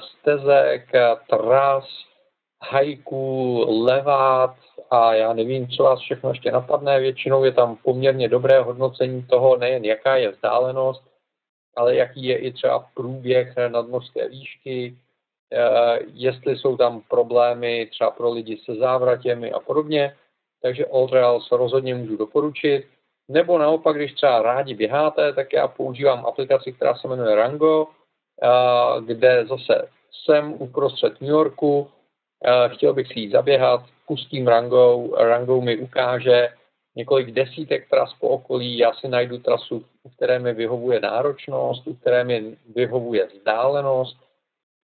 stezek, 0.00 0.92
tras, 1.30 1.84
hajků, 2.62 3.64
levát 3.84 4.56
a 4.90 5.14
já 5.14 5.32
nevím, 5.32 5.68
co 5.68 5.82
vás 5.82 6.00
všechno 6.00 6.30
ještě 6.30 6.50
napadne. 6.50 7.00
Většinou 7.00 7.44
je 7.44 7.52
tam 7.52 7.76
poměrně 7.76 8.28
dobré 8.28 8.60
hodnocení 8.60 9.22
toho, 9.22 9.56
nejen 9.56 9.84
jaká 9.84 10.16
je 10.16 10.30
vzdálenost, 10.30 11.02
ale 11.76 11.96
jaký 11.96 12.24
je 12.24 12.38
i 12.38 12.52
třeba 12.52 12.86
průběh 12.94 13.54
nadmořské 13.68 14.28
výšky, 14.28 14.96
eh, 15.52 15.98
jestli 16.12 16.56
jsou 16.56 16.76
tam 16.76 17.00
problémy 17.08 17.86
třeba 17.90 18.10
pro 18.10 18.30
lidi 18.30 18.58
se 18.64 18.74
závratěmi 18.74 19.52
a 19.52 19.60
podobně. 19.60 20.16
Takže 20.62 20.86
All 20.86 21.08
Trails 21.08 21.52
rozhodně 21.52 21.94
můžu 21.94 22.16
doporučit. 22.16 22.86
Nebo 23.28 23.58
naopak, 23.58 23.96
když 23.96 24.12
třeba 24.12 24.42
rádi 24.42 24.74
běháte, 24.74 25.32
tak 25.32 25.52
já 25.52 25.68
používám 25.68 26.26
aplikaci, 26.26 26.72
která 26.72 26.94
se 26.94 27.08
jmenuje 27.08 27.34
Rango, 27.34 27.88
kde 29.06 29.46
zase 29.46 29.88
jsem 30.12 30.52
uprostřed 30.52 31.20
New 31.20 31.30
Yorku, 31.30 31.90
chtěl 32.68 32.94
bych 32.94 33.06
si 33.06 33.20
jít 33.20 33.30
zaběhat, 33.30 33.80
pustím 34.06 34.48
Rango, 34.48 35.10
Rango 35.16 35.60
mi 35.60 35.76
ukáže 35.76 36.48
několik 36.96 37.30
desítek 37.30 37.90
tras 37.90 38.14
po 38.14 38.28
okolí, 38.28 38.78
já 38.78 38.92
si 38.92 39.08
najdu 39.08 39.38
trasu, 39.38 39.84
u 40.02 40.08
které 40.08 40.38
mi 40.38 40.54
vyhovuje 40.54 41.00
náročnost, 41.00 41.86
u 41.86 41.94
které 41.94 42.24
mi 42.24 42.56
vyhovuje 42.74 43.26
vzdálenost. 43.26 44.16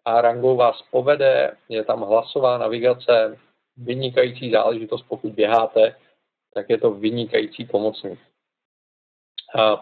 A 0.05 0.21
Rango 0.21 0.57
vás 0.57 0.83
povede, 0.91 1.57
je 1.69 1.85
tam 1.85 2.01
hlasová 2.01 2.59
navigace, 2.59 3.39
vynikající 3.77 4.51
záležitost, 4.51 5.05
pokud 5.09 5.33
běháte, 5.33 5.95
tak 6.55 6.71
je 6.71 6.79
to 6.79 6.91
vynikající 6.91 7.65
pomocník. 7.65 8.19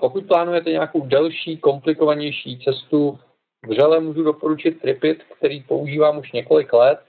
Pokud 0.01 0.27
plánujete 0.27 0.71
nějakou 0.71 1.07
delší, 1.07 1.57
komplikovanější 1.57 2.59
cestu, 2.65 3.19
vřele 3.67 4.01
můžu 4.01 4.23
doporučit 4.23 4.81
Tripit, 4.81 5.23
který 5.37 5.63
používám 5.63 6.19
už 6.19 6.33
několik 6.33 6.73
let. 6.73 7.01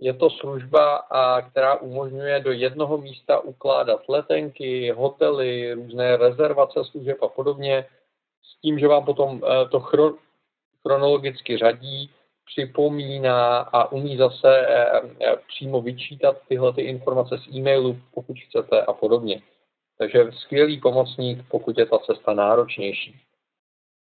Je 0.00 0.14
to 0.14 0.30
služba, 0.30 1.02
která 1.50 1.74
umožňuje 1.76 2.40
do 2.40 2.52
jednoho 2.52 2.98
místa 2.98 3.40
ukládat 3.40 4.08
letenky, 4.08 4.90
hotely, 4.90 5.72
různé 5.72 6.16
rezervace 6.16 6.84
služeb 6.84 7.22
a 7.22 7.28
podobně, 7.28 7.86
s 8.42 8.60
tím, 8.60 8.78
že 8.78 8.88
vám 8.88 9.04
potom 9.04 9.40
eh, 9.44 9.68
to 9.68 9.80
chronologicky 10.82 11.58
řadí, 11.58 12.10
připomíná 12.46 13.58
a 13.58 13.92
umí 13.92 14.16
zase 14.16 14.66
eh, 14.68 15.00
eh, 15.20 15.36
přímo 15.48 15.82
vyčítat 15.82 16.36
tyhle 16.48 16.72
ty 16.72 16.82
informace 16.82 17.38
z 17.38 17.56
e-mailu, 17.56 17.98
pokud 18.14 18.36
chcete 18.38 18.82
a 18.82 18.92
podobně. 18.92 19.42
Takže 19.98 20.24
skvělý 20.32 20.80
pomocník, 20.80 21.44
pokud 21.48 21.78
je 21.78 21.86
ta 21.86 21.98
cesta 21.98 22.34
náročnější. 22.34 23.20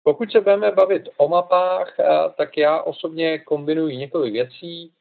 Pokud 0.03 0.31
se 0.31 0.41
budeme 0.41 0.71
bavit 0.71 1.09
o 1.17 1.27
mapách, 1.27 1.99
eh, 1.99 2.05
tak 2.37 2.57
já 2.57 2.81
osobně 2.81 3.39
kombinuji 3.39 3.97
několik 3.97 4.33
věcí. 4.33 4.91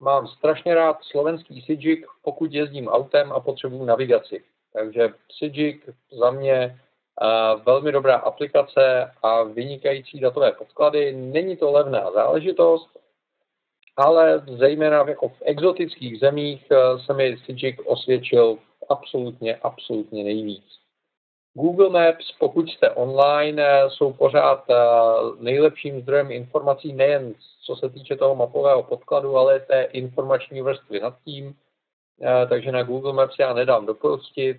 Mám 0.00 0.26
strašně 0.28 0.74
rád 0.74 0.98
slovenský 1.02 1.62
Sijik, 1.62 2.06
pokud 2.22 2.52
jezdím 2.52 2.88
autem 2.88 3.32
a 3.32 3.40
potřebuju 3.40 3.84
navigaci. 3.84 4.44
Takže 4.72 5.08
Sijik 5.38 5.88
za 6.10 6.30
mě 6.30 6.54
eh, 6.54 7.60
velmi 7.66 7.92
dobrá 7.92 8.16
aplikace 8.16 9.12
a 9.22 9.42
vynikající 9.42 10.20
datové 10.20 10.52
podklady. 10.52 11.12
Není 11.12 11.56
to 11.56 11.72
levná 11.72 12.10
záležitost, 12.10 12.88
ale 13.96 14.44
zejména 14.46 15.04
jako 15.08 15.28
v 15.28 15.42
exotických 15.44 16.20
zemích 16.20 16.66
eh, 16.70 16.98
se 17.06 17.14
mi 17.14 17.36
Sijik 17.44 17.80
osvědčil 17.86 18.58
absolutně, 18.88 19.56
absolutně 19.56 20.24
nejvíc. 20.24 20.87
Google 21.58 21.90
Maps, 21.90 22.32
pokud 22.38 22.70
jste 22.70 22.90
online, 22.90 23.64
jsou 23.88 24.12
pořád 24.12 24.64
eh, 24.70 24.74
nejlepším 25.40 26.00
zdrojem 26.00 26.30
informací 26.30 26.92
nejen 26.92 27.34
co 27.68 27.76
se 27.76 27.90
týče 27.90 28.16
toho 28.16 28.34
mapového 28.34 28.82
podkladu, 28.82 29.36
ale 29.36 29.60
té 29.60 29.82
informační 29.82 30.62
vrstvy 30.62 31.00
nad 31.00 31.14
tím. 31.24 31.54
Eh, 32.22 32.46
takže 32.46 32.72
na 32.72 32.82
Google 32.82 33.12
Maps 33.12 33.38
já 33.38 33.52
nedám 33.52 33.86
dopustit. 33.86 34.56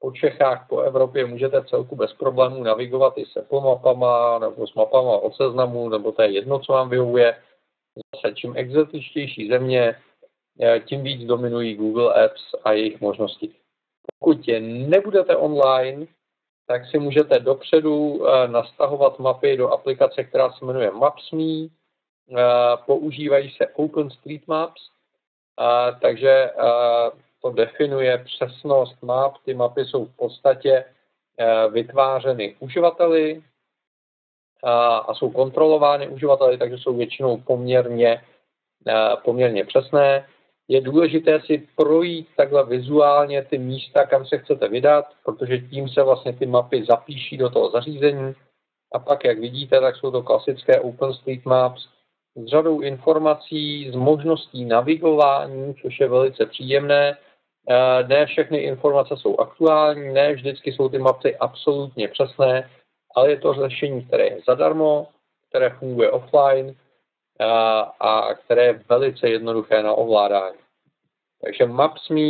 Po 0.00 0.12
Čechách, 0.12 0.66
po 0.68 0.80
Evropě 0.80 1.26
můžete 1.26 1.64
celku 1.64 1.96
bez 1.96 2.12
problémů 2.12 2.62
navigovat 2.62 3.18
i 3.18 3.26
se 3.26 3.42
po 3.42 3.60
mapama, 3.60 4.38
nebo 4.38 4.66
s 4.66 4.74
mapama 4.74 5.18
od 5.18 5.36
seznamu, 5.36 5.88
nebo 5.88 6.12
to 6.12 6.22
je 6.22 6.30
jedno, 6.30 6.58
co 6.58 6.72
vám 6.72 6.88
vyhovuje. 6.90 7.36
Zase 8.14 8.34
čím 8.34 8.52
exotičtější 8.56 9.48
země, 9.48 9.96
eh, 10.60 10.80
tím 10.80 11.02
víc 11.02 11.26
dominují 11.26 11.74
Google 11.74 12.24
Apps 12.24 12.54
a 12.64 12.72
jejich 12.72 13.00
možnosti. 13.00 13.50
Pokud 14.18 14.38
nebudete 14.60 15.36
online, 15.36 16.06
tak 16.66 16.86
si 16.86 16.98
můžete 16.98 17.38
dopředu 17.38 18.26
eh, 18.28 18.48
nastahovat 18.48 19.18
mapy 19.18 19.56
do 19.56 19.68
aplikace, 19.68 20.24
která 20.24 20.52
se 20.52 20.64
jmenuje 20.64 20.90
Maps.me. 20.90 21.68
Eh, 22.38 22.76
používají 22.86 23.50
se 23.50 23.66
OpenStreetMaps, 23.66 24.82
eh, 25.60 25.96
takže 26.00 26.50
to 27.42 27.50
definuje 27.50 28.18
přesnost 28.18 29.02
map. 29.02 29.34
Ty 29.44 29.54
mapy 29.54 29.84
jsou 29.84 30.04
v 30.04 30.16
podstatě 30.16 30.84
vytvářeny 31.70 32.56
uživateli 32.60 33.42
a 34.62 35.14
jsou 35.14 35.30
kontrolovány 35.30 36.08
uživateli, 36.08 36.58
takže 36.58 36.78
jsou 36.78 36.96
většinou 36.96 37.36
poměrně, 37.36 38.22
poměrně 39.24 39.64
přesné 39.64 40.26
je 40.68 40.80
důležité 40.80 41.40
si 41.40 41.68
projít 41.76 42.28
takhle 42.36 42.66
vizuálně 42.66 43.44
ty 43.44 43.58
místa, 43.58 44.06
kam 44.06 44.26
se 44.26 44.38
chcete 44.38 44.68
vydat, 44.68 45.04
protože 45.24 45.58
tím 45.58 45.88
se 45.88 46.02
vlastně 46.02 46.32
ty 46.32 46.46
mapy 46.46 46.84
zapíší 46.84 47.36
do 47.36 47.50
toho 47.50 47.70
zařízení. 47.70 48.34
A 48.94 48.98
pak, 48.98 49.24
jak 49.24 49.38
vidíte, 49.38 49.80
tak 49.80 49.96
jsou 49.96 50.10
to 50.10 50.22
klasické 50.22 50.80
OpenStreetMaps 50.80 51.88
s 52.36 52.46
řadou 52.46 52.80
informací, 52.80 53.90
s 53.90 53.94
možností 53.94 54.64
navigování, 54.64 55.74
což 55.74 56.00
je 56.00 56.08
velice 56.08 56.46
příjemné. 56.46 57.18
Eh, 57.70 58.08
ne 58.08 58.26
všechny 58.26 58.58
informace 58.58 59.16
jsou 59.16 59.36
aktuální, 59.36 60.12
ne 60.12 60.32
vždycky 60.32 60.72
jsou 60.72 60.88
ty 60.88 60.98
mapy 60.98 61.36
absolutně 61.36 62.08
přesné, 62.08 62.70
ale 63.16 63.30
je 63.30 63.36
to 63.36 63.54
řešení, 63.54 64.04
které 64.04 64.24
je 64.24 64.40
zadarmo, 64.46 65.08
které 65.48 65.70
funguje 65.70 66.10
offline 66.10 66.74
a 68.00 68.34
které 68.34 68.64
je 68.64 68.82
velice 68.88 69.28
jednoduché 69.28 69.82
na 69.82 69.92
ovládání. 69.92 70.56
Takže 71.44 71.66
Maps.me 71.66 72.20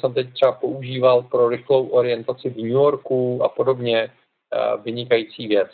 jsem 0.00 0.14
teď 0.14 0.32
třeba 0.32 0.52
používal 0.52 1.22
pro 1.22 1.48
rychlou 1.48 1.88
orientaci 1.88 2.50
v 2.50 2.56
New 2.56 2.66
Yorku 2.66 3.40
a 3.44 3.48
podobně, 3.48 4.10
vynikající 4.82 5.48
věc. 5.48 5.68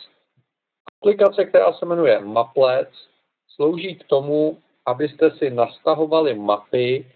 Aplikace, 1.01 1.45
která 1.45 1.73
se 1.73 1.85
jmenuje 1.85 2.19
Maplet, 2.19 2.89
slouží 3.55 3.95
k 3.95 4.03
tomu, 4.03 4.57
abyste 4.85 5.31
si 5.31 5.49
nastahovali 5.49 6.33
mapy, 6.33 7.07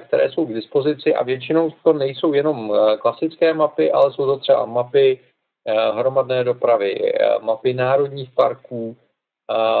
které 0.00 0.30
jsou 0.30 0.46
k 0.46 0.54
dispozici 0.54 1.14
a 1.14 1.22
většinou 1.22 1.70
to 1.84 1.92
nejsou 1.92 2.32
jenom 2.32 2.72
klasické 2.98 3.54
mapy, 3.54 3.92
ale 3.92 4.12
jsou 4.12 4.26
to 4.26 4.38
třeba 4.38 4.64
mapy 4.64 5.20
hromadné 5.94 6.44
dopravy, 6.44 7.12
mapy 7.40 7.74
národních 7.74 8.30
parků, 8.30 8.96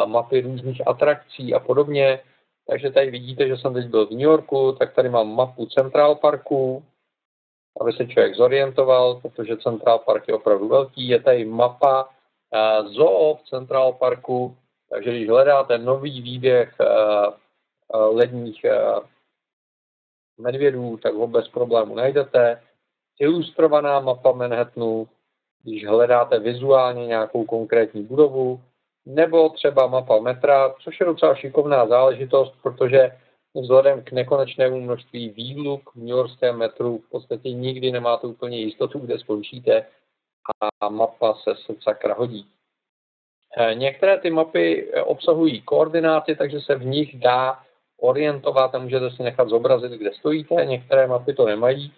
mapy 0.06 0.40
různých 0.40 0.88
atrakcí 0.88 1.54
a 1.54 1.60
podobně. 1.60 2.20
Takže 2.66 2.90
tady 2.90 3.10
vidíte, 3.10 3.48
že 3.48 3.56
jsem 3.56 3.74
teď 3.74 3.86
byl 3.86 4.06
v 4.06 4.10
New 4.10 4.20
Yorku, 4.20 4.72
tak 4.72 4.94
tady 4.94 5.08
mám 5.08 5.34
mapu 5.34 5.66
Central 5.66 6.14
Parku, 6.14 6.84
aby 7.80 7.92
se 7.92 8.06
člověk 8.06 8.34
zorientoval, 8.34 9.20
protože 9.20 9.56
Central 9.56 9.98
Park 9.98 10.28
je 10.28 10.34
opravdu 10.34 10.68
velký. 10.68 11.08
Je 11.08 11.22
tady 11.22 11.44
mapa 11.44 12.08
zoo 12.84 13.34
v 13.34 13.48
Central 13.48 13.92
Parku, 13.92 14.56
takže 14.90 15.10
když 15.10 15.28
hledáte 15.28 15.78
nový 15.78 16.22
výběh 16.22 16.74
ledních 17.92 18.66
medvědů, 20.38 20.96
tak 21.02 21.14
ho 21.14 21.26
bez 21.26 21.48
problému 21.48 21.94
najdete. 21.94 22.62
Ilustrovaná 23.18 24.00
mapa 24.00 24.32
Manhattanu, 24.32 25.08
když 25.62 25.86
hledáte 25.86 26.38
vizuálně 26.38 27.06
nějakou 27.06 27.44
konkrétní 27.44 28.02
budovu, 28.02 28.60
nebo 29.06 29.48
třeba 29.48 29.86
mapa 29.86 30.18
metra, 30.18 30.74
což 30.82 31.00
je 31.00 31.06
docela 31.06 31.34
šikovná 31.34 31.86
záležitost, 31.86 32.54
protože 32.62 33.10
vzhledem 33.54 34.02
k 34.02 34.12
nekonečnému 34.12 34.80
množství 34.80 35.28
výluk 35.28 35.90
v 35.94 35.96
New 35.96 36.08
Yorkském 36.08 36.58
metru 36.58 36.98
v 36.98 37.10
podstatě 37.10 37.52
nikdy 37.52 37.92
nemáte 37.92 38.26
úplně 38.26 38.58
jistotu, 38.58 38.98
kde 38.98 39.18
skončíte 39.18 39.86
a 40.80 40.88
mapa 40.88 41.34
se 41.34 41.50
sakra 41.80 42.14
hodí. 42.14 42.46
Eh, 43.56 43.74
některé 43.74 44.18
ty 44.18 44.30
mapy 44.30 44.90
eh, 44.92 45.02
obsahují 45.02 45.62
koordináty, 45.62 46.36
takže 46.36 46.60
se 46.60 46.74
v 46.74 46.84
nich 46.84 47.18
dá 47.18 47.58
orientovat 48.00 48.74
a 48.74 48.78
můžete 48.78 49.10
si 49.10 49.22
nechat 49.22 49.48
zobrazit, 49.48 49.92
kde 49.92 50.12
stojíte. 50.12 50.54
Některé 50.64 51.06
mapy 51.06 51.34
to 51.34 51.46
nemají, 51.46 51.92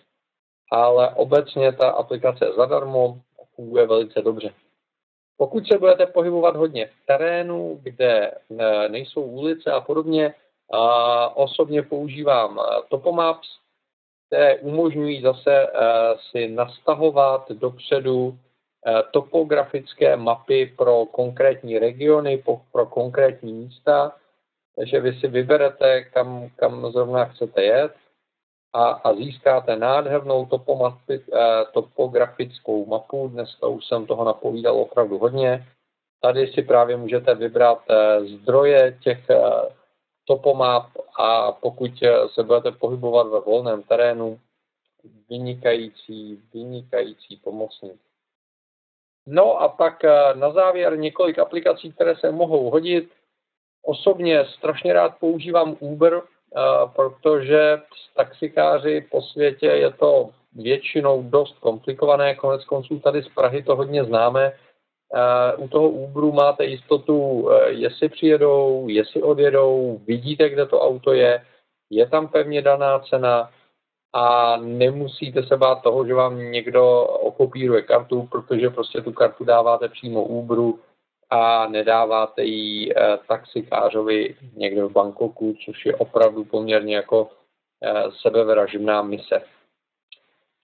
ale 0.73 1.15
obecně 1.15 1.73
ta 1.73 1.91
aplikace 1.91 2.45
je 2.45 2.53
zadarmo 2.53 3.21
a 3.43 3.45
funguje 3.55 3.87
velice 3.87 4.23
dobře. 4.23 4.53
Pokud 5.37 5.67
se 5.67 5.79
budete 5.79 6.07
pohybovat 6.07 6.57
hodně 6.57 6.87
v 6.87 7.07
terénu, 7.07 7.81
kde 7.83 8.31
e, 8.31 8.89
nejsou 8.89 9.23
ulice 9.23 9.73
a 9.73 9.81
podobně, 9.81 10.35
osobně 11.35 11.83
používám 11.83 12.59
e, 12.59 12.63
Topomaps, 12.89 13.49
které 14.27 14.59
umožňují 14.59 15.23
zase 15.23 15.63
e, 15.63 15.69
si 16.31 16.49
nastahovat 16.49 17.51
dopředu 17.51 18.39
topografické 19.11 20.17
mapy 20.17 20.75
pro 20.77 21.05
konkrétní 21.07 21.79
regiony, 21.79 22.45
pro 22.73 22.87
konkrétní 22.87 23.53
místa. 23.53 24.13
Takže 24.77 25.01
vy 25.01 25.13
si 25.13 25.29
vyberete, 25.29 26.05
kam, 26.05 26.51
kam 26.57 26.93
zrovna 26.93 27.25
chcete 27.25 27.63
jet 27.63 27.93
a, 28.77 28.85
a 28.89 29.15
získáte 29.15 29.77
nádhernou 29.77 30.49
eh, 31.11 31.21
topografickou 31.73 32.87
mapu. 32.87 33.29
Dneska 33.29 33.67
už 33.67 33.87
jsem 33.87 34.07
toho 34.07 34.25
napovídal 34.25 34.77
opravdu 34.77 35.19
hodně. 35.19 35.67
Tady 36.21 36.47
si 36.47 36.63
právě 36.63 36.97
můžete 36.97 37.35
vybrat 37.35 37.79
eh, 37.91 38.21
zdroje 38.25 38.99
těch 39.03 39.31
eh, 39.31 39.41
topomap 40.25 40.87
a 41.19 41.53
pokud 41.53 41.91
se 42.35 42.43
budete 42.43 42.73
pohybovat 42.73 43.27
ve 43.27 43.41
volném 43.41 43.83
terénu, 43.83 44.41
vynikající, 45.29 46.43
vynikající 46.55 47.37
pomocník. 47.37 48.01
No 49.27 49.61
a 49.61 49.69
pak 49.69 50.03
na 50.35 50.53
závěr 50.53 50.99
několik 50.99 51.39
aplikací, 51.39 51.93
které 51.93 52.17
se 52.17 52.33
mohou 52.33 52.71
hodit. 52.71 53.11
Osobně 53.83 54.45
strašně 54.45 54.93
rád 54.93 55.19
používám 55.19 55.77
Uber, 55.81 56.23
protože 56.97 57.79
s 57.97 58.15
taxikáři 58.15 59.07
po 59.11 59.23
světě 59.23 59.67
je 59.67 59.91
to 59.91 60.31
většinou 60.55 61.23
dost 61.23 61.59
komplikované, 61.59 62.35
konec 62.35 62.65
konců 62.65 62.99
tady 62.99 63.23
z 63.23 63.29
Prahy 63.29 63.63
to 63.63 63.77
hodně 63.77 64.05
známe. 64.05 64.53
U 65.57 65.69
toho 65.69 65.89
Uberu 65.89 66.33
máte 66.33 66.65
jistotu, 66.65 67.49
e, 67.51 67.71
jestli 67.71 68.09
přijedou, 68.09 68.89
jestli 68.89 69.23
odjedou, 69.23 70.01
vidíte, 70.07 70.49
kde 70.49 70.67
to 70.67 70.81
auto 70.81 71.13
je, 71.13 71.45
je 71.91 72.07
tam 72.07 72.29
pevně 72.29 72.63
daná 72.63 72.99
cena 72.99 73.51
a 74.13 74.57
nemusíte 74.57 75.43
se 75.43 75.57
bát 75.57 75.83
toho, 75.83 76.07
že 76.07 76.15
vám 76.15 76.39
někdo 76.39 77.03
okopíruje 77.03 77.83
kartu, 77.83 78.29
protože 78.31 78.71
prostě 78.71 79.01
tu 79.01 79.13
kartu 79.13 79.45
dáváte 79.45 79.89
přímo 79.89 80.23
Uberu 80.23 80.79
a 81.31 81.69
nedáváte 81.69 82.45
ji 82.45 82.93
e, 82.93 83.19
taxikářovi 83.29 84.37
někde 84.57 84.85
v 84.85 84.93
Bangkoku, 84.93 85.57
což 85.65 85.87
je 85.87 85.97
opravdu 85.97 86.45
poměrně 86.45 86.97
jako 86.97 87.31
e, 87.83 88.05
sebevraživná 88.23 89.03
mise. 89.03 89.43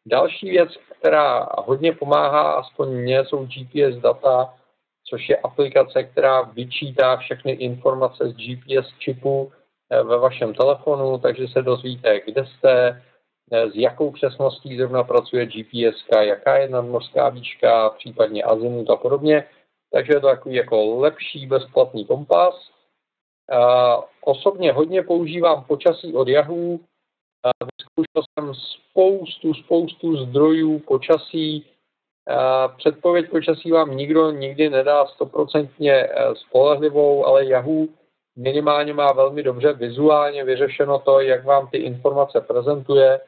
Další 0.07 0.51
věc, 0.51 0.69
která 0.99 1.49
hodně 1.59 1.93
pomáhá, 1.93 2.53
aspoň 2.53 2.89
mně, 2.89 3.25
jsou 3.25 3.47
GPS 3.47 3.97
data, 3.97 4.55
což 5.05 5.29
je 5.29 5.37
aplikace, 5.37 6.05
která 6.05 6.43
vyčítá 6.43 7.17
všechny 7.17 7.53
informace 7.53 8.29
z 8.29 8.35
GPS 8.35 8.89
čipu 8.99 9.53
eh, 9.91 10.03
ve 10.03 10.19
vašem 10.19 10.55
telefonu, 10.55 11.19
takže 11.19 11.49
se 11.49 11.63
dozvíte, 11.63 12.21
kde 12.21 12.47
jste, 12.47 13.03
eh, 13.53 13.71
s 13.71 13.75
jakou 13.75 14.11
přesností 14.11 14.77
zrovna 14.77 15.05
pracuje 15.05 15.47
GPS, 15.47 16.05
jaká 16.21 16.57
je 16.57 16.69
nadmořská 16.69 17.29
výška, 17.29 17.91
případně 17.91 18.43
azimut 18.43 18.91
a 18.91 18.97
podobně. 18.97 19.45
Takže 19.93 20.13
je 20.13 20.21
to 20.21 20.27
takový 20.27 20.55
jako 20.55 21.01
lepší 21.01 21.47
bezplatný 21.47 22.07
kompas. 22.07 22.71
Eh, 23.53 23.97
osobně 24.21 24.73
hodně 24.73 25.03
používám 25.03 25.65
počasí 25.65 26.15
od 26.15 26.29
Yahoo, 26.29 26.79
Vyzkoušel 27.43 28.23
jsem 28.23 28.55
spoustu, 28.55 29.55
spoustu 29.55 30.17
zdrojů 30.17 30.79
počasí. 30.79 31.67
Předpověď 32.77 33.31
počasí 33.31 33.71
vám 33.71 33.97
nikdo 33.97 34.31
nikdy 34.31 34.71
nedá 34.71 35.07
stoprocentně 35.07 35.93
e, 35.93 36.35
spolehlivou, 36.35 37.27
ale 37.27 37.45
Yahoo 37.45 37.87
minimálně 38.37 38.95
má 38.95 39.13
velmi 39.13 39.43
dobře 39.43 39.73
vizuálně 39.73 40.45
vyřešeno 40.45 40.99
to, 40.99 41.21
jak 41.21 41.45
vám 41.45 41.69
ty 41.69 41.79
informace 41.79 42.41
prezentuje 42.41 43.21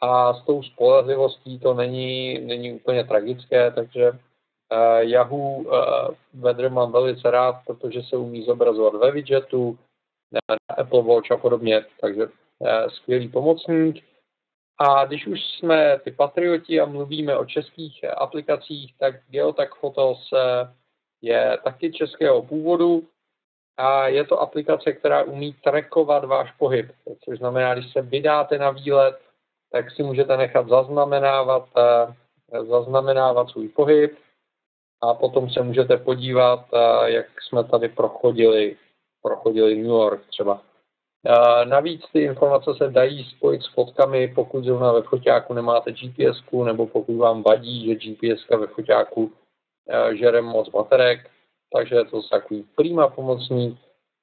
a 0.00 0.34
s 0.34 0.44
tou 0.44 0.62
spolehlivostí 0.62 1.58
to 1.58 1.74
není, 1.74 2.38
není 2.38 2.72
úplně 2.72 3.04
tragické, 3.04 3.70
takže 3.70 4.12
Yahoo 5.00 5.56
uh, 5.56 6.14
Weather 6.34 6.70
mám 6.70 6.92
velice 6.92 7.30
rád, 7.30 7.56
protože 7.66 8.02
se 8.02 8.16
umí 8.16 8.42
zobrazovat 8.42 8.94
ve 8.94 9.12
widgetu, 9.12 9.78
na 10.32 10.56
Apple 10.76 11.02
Watch 11.02 11.30
a 11.32 11.36
podobně, 11.36 11.84
takže 12.00 12.28
Eh, 12.62 12.90
skvělý 12.90 13.28
pomocník. 13.28 14.04
A 14.78 15.04
když 15.04 15.26
už 15.26 15.40
jsme 15.44 15.98
ty 16.04 16.10
patrioti 16.10 16.80
a 16.80 16.86
mluvíme 16.86 17.36
o 17.36 17.44
českých 17.44 18.04
aplikacích, 18.16 18.94
tak 18.98 19.14
Geotag 19.28 19.74
Photos 19.74 20.32
eh, 20.32 20.74
je 21.22 21.58
taky 21.64 21.92
českého 21.92 22.42
původu 22.42 23.08
a 23.76 24.08
je 24.08 24.24
to 24.24 24.40
aplikace, 24.40 24.92
která 24.92 25.22
umí 25.22 25.52
trackovat 25.52 26.24
váš 26.24 26.52
pohyb. 26.52 26.92
Což 27.24 27.38
znamená, 27.38 27.74
když 27.74 27.92
se 27.92 28.02
vydáte 28.02 28.58
na 28.58 28.70
výlet, 28.70 29.20
tak 29.72 29.90
si 29.90 30.02
můžete 30.02 30.36
nechat 30.36 30.68
zaznamenávat, 30.68 31.68
eh, 31.76 32.64
zaznamenávat 32.64 33.48
svůj 33.48 33.68
pohyb 33.68 34.18
a 35.10 35.14
potom 35.14 35.50
se 35.50 35.62
můžete 35.62 35.96
podívat, 35.96 36.64
jak 37.04 37.26
jsme 37.42 37.64
tady 37.64 37.88
prochodili, 37.88 38.76
prochodili 39.22 39.74
New 39.74 39.86
York 39.86 40.26
třeba. 40.26 40.60
Navíc 41.64 42.02
ty 42.12 42.22
informace 42.22 42.70
se 42.74 42.90
dají 42.90 43.24
spojit 43.24 43.62
s 43.62 43.74
fotkami, 43.74 44.32
pokud 44.34 44.64
zrovna 44.64 44.92
ve 44.92 45.02
foťáku 45.02 45.54
nemáte 45.54 45.92
gps 45.92 46.42
nebo 46.64 46.86
pokud 46.86 47.16
vám 47.16 47.42
vadí, 47.42 47.86
že 47.86 47.94
gps 47.94 48.48
ve 48.48 48.66
foťáku 48.66 49.32
e, 49.88 50.16
žere 50.16 50.42
moc 50.42 50.68
baterek, 50.68 51.30
takže 51.72 51.94
je 51.94 52.04
to 52.04 52.22
takový 52.22 52.64
prýma 52.76 53.08
pomocník 53.08 53.78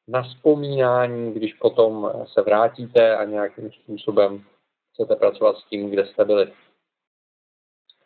na 0.07 0.23
vzpomínání, 0.23 1.33
když 1.33 1.53
potom 1.53 2.11
se 2.25 2.41
vrátíte 2.41 3.15
a 3.15 3.23
nějakým 3.23 3.71
způsobem 3.71 4.43
chcete 4.93 5.15
pracovat 5.15 5.57
s 5.57 5.65
tím, 5.69 5.89
kde 5.89 6.05
jste 6.05 6.25
byli. 6.25 6.51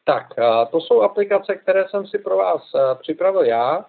Tak, 0.08 0.28
to 0.72 0.82
jsou 0.82 1.02
aplikace, 1.02 1.56
které 1.56 1.89
jsem 1.89 2.08
si 2.08 2.20
pro 2.20 2.38
vás 2.38 2.72
připravil 3.02 3.44
já. 3.44 3.86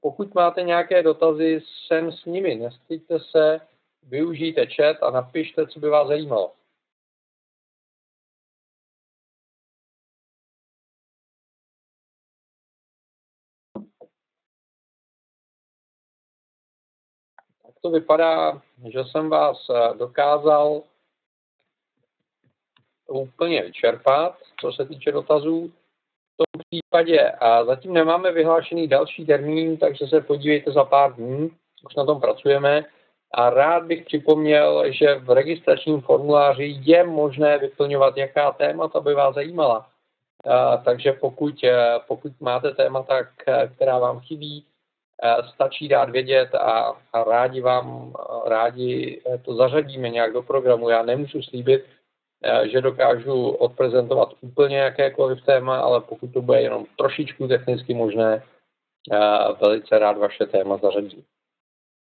Pokud 0.00 0.34
máte 0.34 0.62
nějaké 0.62 1.02
dotazy, 1.02 1.60
jsem 1.60 2.12
s 2.12 2.24
nimi, 2.24 2.54
nestyďte 2.54 3.20
se, 3.20 3.60
využijte 4.02 4.66
chat 4.66 4.96
a 5.02 5.10
napište, 5.10 5.66
co 5.66 5.80
by 5.80 5.88
vás 5.88 6.08
zajímalo. 6.08 6.52
Tak 17.62 17.74
to 17.82 17.90
vypadá, 17.90 18.62
že 18.92 19.04
jsem 19.04 19.30
vás 19.30 19.70
dokázal 19.98 20.82
úplně 23.08 23.62
vyčerpat, 23.62 24.38
co 24.60 24.72
se 24.72 24.86
týče 24.86 25.12
dotazů. 25.12 25.68
V 25.68 26.36
tom 26.36 26.62
případě 26.68 27.30
a 27.30 27.64
zatím 27.64 27.92
nemáme 27.92 28.32
vyhlášený 28.32 28.88
další 28.88 29.26
termín, 29.26 29.76
takže 29.76 30.06
se 30.06 30.20
podívejte 30.20 30.72
za 30.72 30.84
pár 30.84 31.14
dní, 31.14 31.50
už 31.86 31.94
na 31.94 32.04
tom 32.04 32.20
pracujeme. 32.20 32.84
A 33.34 33.50
rád 33.50 33.84
bych 33.84 34.04
připomněl, 34.04 34.92
že 34.92 35.14
v 35.14 35.30
registračním 35.30 36.00
formuláři 36.00 36.76
je 36.80 37.04
možné 37.04 37.58
vyplňovat, 37.58 38.16
jaká 38.16 38.52
témata 38.52 39.00
by 39.00 39.14
vás 39.14 39.34
zajímala. 39.34 39.86
Takže 40.84 41.12
pokud, 41.12 41.54
pokud 42.08 42.32
máte 42.40 42.70
témata, 42.70 43.24
která 43.76 43.98
vám 43.98 44.20
chybí, 44.20 44.64
stačí 45.54 45.88
dát 45.88 46.10
vědět 46.10 46.54
a, 46.54 46.92
a 47.12 47.24
rádi 47.24 47.60
vám, 47.60 48.12
rádi 48.46 49.22
to 49.44 49.54
zařadíme 49.54 50.10
nějak 50.10 50.32
do 50.32 50.42
programu. 50.42 50.88
Já 50.88 51.02
nemůžu 51.02 51.42
slíbit, 51.42 51.84
že 52.64 52.80
dokážu 52.80 53.48
odprezentovat 53.48 54.28
úplně 54.40 54.78
jakékoliv 54.78 55.44
téma, 55.44 55.80
ale 55.80 56.00
pokud 56.00 56.32
to 56.32 56.42
bude 56.42 56.60
jenom 56.60 56.86
trošičku 56.98 57.48
technicky 57.48 57.94
možné, 57.94 58.42
velice 59.60 59.98
rád 59.98 60.18
vaše 60.18 60.46
téma 60.46 60.76
zařadím. 60.76 61.24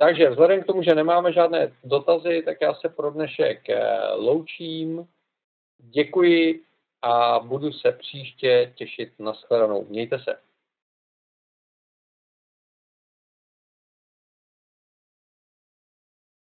Takže 0.00 0.30
vzhledem 0.30 0.62
k 0.62 0.66
tomu, 0.66 0.82
že 0.82 0.94
nemáme 0.94 1.32
žádné 1.32 1.72
dotazy, 1.84 2.42
tak 2.44 2.56
já 2.60 2.74
se 2.74 2.88
pro 2.88 3.10
dnešek 3.10 3.70
eh, 3.70 3.98
loučím. 4.14 5.06
Děkuji 5.78 6.60
a 7.02 7.38
budu 7.38 7.72
se 7.72 7.92
příště 7.92 8.72
těšit 8.74 9.12
na 9.18 9.32
shledanou. 9.32 9.86
Mějte 9.88 10.18
se. 10.18 10.47